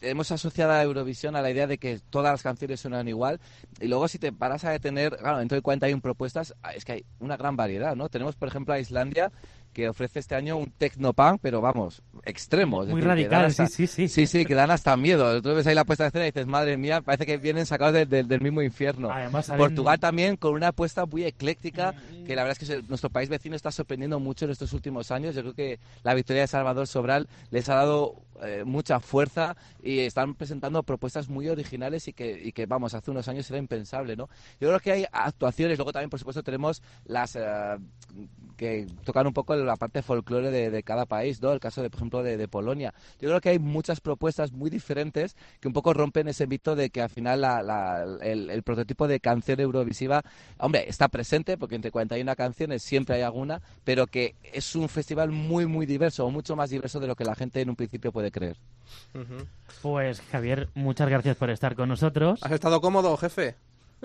[0.00, 3.40] hemos asociado a Eurovisión a la idea de que todas las canciones suenan igual
[3.80, 6.92] y luego si te paras a detener, claro, dentro de 41 propuestas, ah, es que
[6.92, 8.08] hay una gran variedad, ¿no?
[8.08, 9.32] Tenemos, por ejemplo, a Islandia
[9.72, 12.78] que ofrece este año un technopunk, pero vamos, extremo.
[12.84, 14.08] muy decir, radical, hasta- sí, sí, sí.
[14.08, 15.40] Sí, sí, que dan hasta miedo.
[15.40, 17.94] Tú ves ahí la puesta de escena y dices, madre mía, parece que vienen sacados
[17.94, 19.10] de- de- del mismo infierno.
[19.10, 21.94] Además, salen- Portugal también con una apuesta muy ecléctica,
[22.26, 25.34] que la verdad es que nuestro país vecino está sorprendiendo mucho en estos últimos años.
[25.34, 28.14] Yo creo que la victoria de Salvador Sobral les ha dado
[28.44, 33.10] eh, mucha fuerza y están presentando propuestas muy originales y que, y que, vamos, hace
[33.12, 34.28] unos años era impensable, ¿no?
[34.60, 37.76] Yo creo que hay actuaciones, luego también, por supuesto, tenemos las eh,
[38.56, 41.52] que tocan un poco la parte folclore de, de cada país, ¿no?
[41.52, 42.92] El caso, de, por ejemplo, de, de Polonia.
[43.20, 46.90] Yo creo que hay muchas propuestas muy diferentes que un poco rompen ese mito de
[46.90, 50.22] que al final la- la- el, el prototipo de canción eurovisiva,
[50.58, 55.30] hombre, está presente porque entre 41 canciones siempre hay alguna, pero que es un festival
[55.30, 58.30] muy, muy diverso, mucho más diverso de lo que la gente en un principio puede
[58.30, 58.56] creer.
[59.82, 62.40] Pues Javier, muchas gracias por estar con nosotros.
[62.42, 63.54] ¿Has estado cómodo, jefe?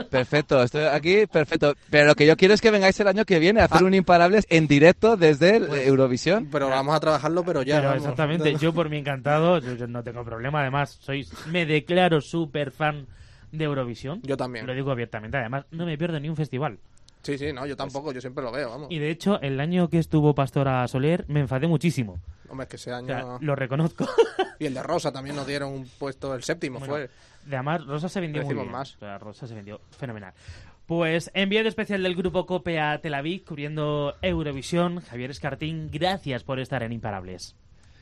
[0.10, 1.74] Perfecto, estoy aquí, perfecto.
[1.89, 3.93] Pero lo que yo quiero es que vengáis el año que viene a hacer un
[3.93, 6.48] Imparables en directo desde el- Eurovisión.
[6.52, 7.82] Pero vamos a trabajarlo, pero ya.
[7.82, 12.22] Pero exactamente, yo por mí encantado, yo, yo no tengo problema, además soy, me declaro
[12.22, 13.08] súper fan
[13.52, 14.22] de Eurovisión.
[14.24, 14.66] Yo también.
[14.68, 16.80] Lo digo abiertamente, además no me pierdo ni un festival.
[17.24, 18.88] Sí, sí, no, yo tampoco, yo siempre lo veo, vamos.
[18.89, 22.20] Y de hecho, el año que estuvo Pastora Soler me enfadé muchísimo.
[22.49, 23.07] Hombre, es que ese O año...
[23.07, 24.07] sea, lo reconozco.
[24.59, 27.09] Y el de Rosa también nos dieron un puesto, el séptimo Bueno, fue.
[27.45, 28.72] de además, Rosa se vendió muy bien.
[28.72, 28.95] más.
[28.95, 30.34] O sea, Rosa se vendió fenomenal.
[30.86, 35.01] Pues enviado especial del grupo Cope a Tel Aviv, cubriendo Eurovisión.
[35.01, 37.55] Javier Escartín, gracias por estar en Imparables.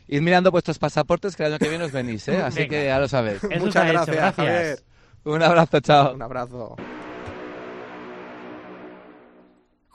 [0.08, 2.38] Id mirando vuestros pasaportes que el año que viene os venís, ¿eh?
[2.44, 2.70] Así Venga.
[2.70, 3.44] que ya lo sabéis.
[3.44, 4.36] Eso Muchas gracias, gracias.
[4.36, 4.80] Javier.
[5.24, 6.14] Un abrazo, chao.
[6.14, 6.76] Un abrazo.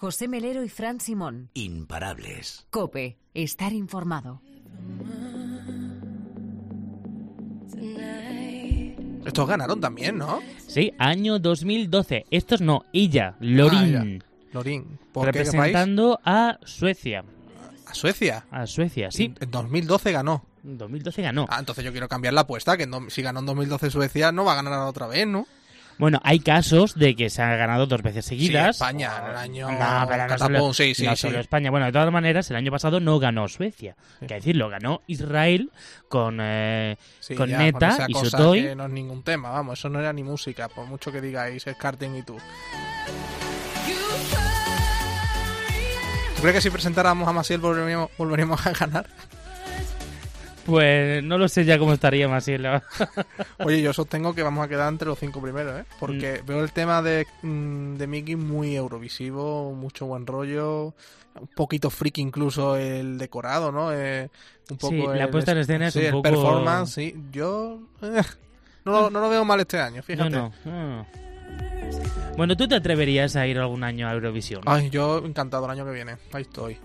[0.01, 1.51] José Melero y Fran Simón.
[1.53, 2.67] Imparables.
[2.71, 4.41] Cope, estar informado.
[9.27, 10.41] Estos ganaron también, ¿no?
[10.67, 12.25] Sí, año 2012.
[12.31, 14.23] Estos no, ella, Lorin.
[14.23, 14.99] Ah, Lorín.
[15.13, 15.53] ¿Por qué, qué país?
[15.53, 17.23] representando a Suecia.
[17.85, 18.47] A Suecia.
[18.51, 19.35] A Suecia, sí.
[19.39, 20.47] En 2012 ganó.
[20.65, 21.47] En 2012 ganó.
[21.51, 24.53] Ah, entonces yo quiero cambiar la apuesta, que si ganó en 2012 Suecia, no va
[24.53, 25.47] a ganar otra vez, ¿no?
[26.01, 28.79] Bueno, hay casos de que se ha ganado dos veces seguidas.
[28.79, 31.71] Sí, España, en el año No, pero no solo, sí, sí, no solo España.
[31.71, 33.97] Bueno, de todas maneras, el año pasado no ganó Suecia.
[34.23, 35.71] Hay que decirlo, ganó Israel
[36.09, 36.97] con, eh,
[37.37, 38.75] con ya, Neta y Sotoy.
[38.75, 41.77] no es ningún tema, vamos, eso no era ni música, por mucho que digáis es
[41.77, 42.39] karting y tú.
[46.35, 49.07] ¿Tú crees que si presentáramos a Maciel volveríamos, volveríamos a ganar?
[50.71, 52.63] Pues no lo sé ya cómo estaría Maciel.
[52.63, 52.83] la-
[53.65, 55.83] Oye, yo sostengo que vamos a quedar entre los cinco primeros, ¿eh?
[55.83, 55.95] Mm.
[55.99, 60.95] Porque veo el tema de, mm, de Mickey muy eurovisivo, mucho buen rollo,
[61.35, 63.93] un poquito friki incluso el decorado, ¿no?
[63.93, 64.31] Eh,
[64.71, 67.15] un poco Sí, la el- puesta en escena es sí, un el poco- performance, sí.
[67.33, 68.23] Yo eh,
[68.85, 70.31] no, lo- no lo veo mal este año, fíjate.
[70.31, 71.07] No, no.
[72.37, 74.63] Bueno, ¿tú te atreverías a ir algún año a Eurovisión?
[74.67, 76.17] Ay, yo encantado el año que viene.
[76.33, 76.79] Ahí estoy.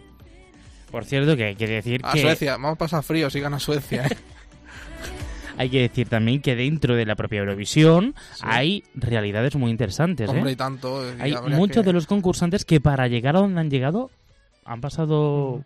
[0.95, 2.21] Por cierto, que hay que decir A que...
[2.21, 4.17] Suecia, vamos a pasar frío si gana Suecia, ¿eh?
[5.57, 10.29] hay que decir también que dentro de la propia Eurovisión hay realidades muy interesantes.
[10.29, 10.31] ¿eh?
[10.31, 11.03] Hombre, y tanto.
[11.05, 14.09] y Hay muchos que- de los concursantes que para llegar a donde han llegado
[14.63, 15.65] han pasado...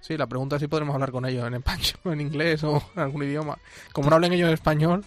[0.00, 3.02] Sí, la pregunta es si podremos hablar con ellos en español, en inglés o en
[3.02, 3.58] algún idioma.
[3.92, 5.04] Como no hablen ellos español,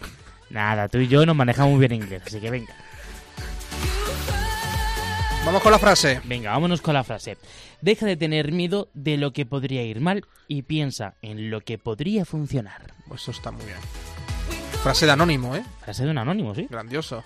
[0.50, 2.76] Nada, tú y yo nos manejamos muy bien inglés, así que venga.
[5.44, 6.20] Vamos con la frase.
[6.24, 7.36] Venga, vámonos con la frase.
[7.80, 11.78] Deja de tener miedo de lo que podría ir mal y piensa en lo que
[11.78, 12.94] podría funcionar.
[13.06, 13.78] Pues eso está muy bien.
[14.82, 15.64] Frase de anónimo, ¿eh?
[15.80, 16.66] Frase de un anónimo, ¿sí?
[16.70, 17.24] Grandioso.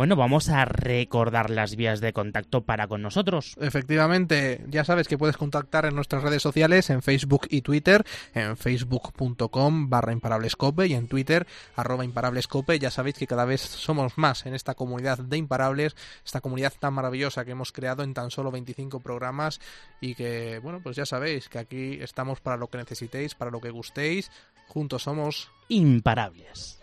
[0.00, 3.54] Bueno, vamos a recordar las vías de contacto para con nosotros.
[3.60, 8.56] Efectivamente, ya sabes que puedes contactar en nuestras redes sociales, en Facebook y Twitter, en
[8.56, 11.46] facebook.com barra imparablescope y en Twitter
[11.76, 12.78] arroba imparablescope.
[12.78, 15.94] Ya sabéis que cada vez somos más en esta comunidad de imparables,
[16.24, 19.60] esta comunidad tan maravillosa que hemos creado en tan solo 25 programas
[20.00, 23.60] y que, bueno, pues ya sabéis que aquí estamos para lo que necesitéis, para lo
[23.60, 24.30] que gustéis.
[24.66, 26.79] Juntos somos Imparables.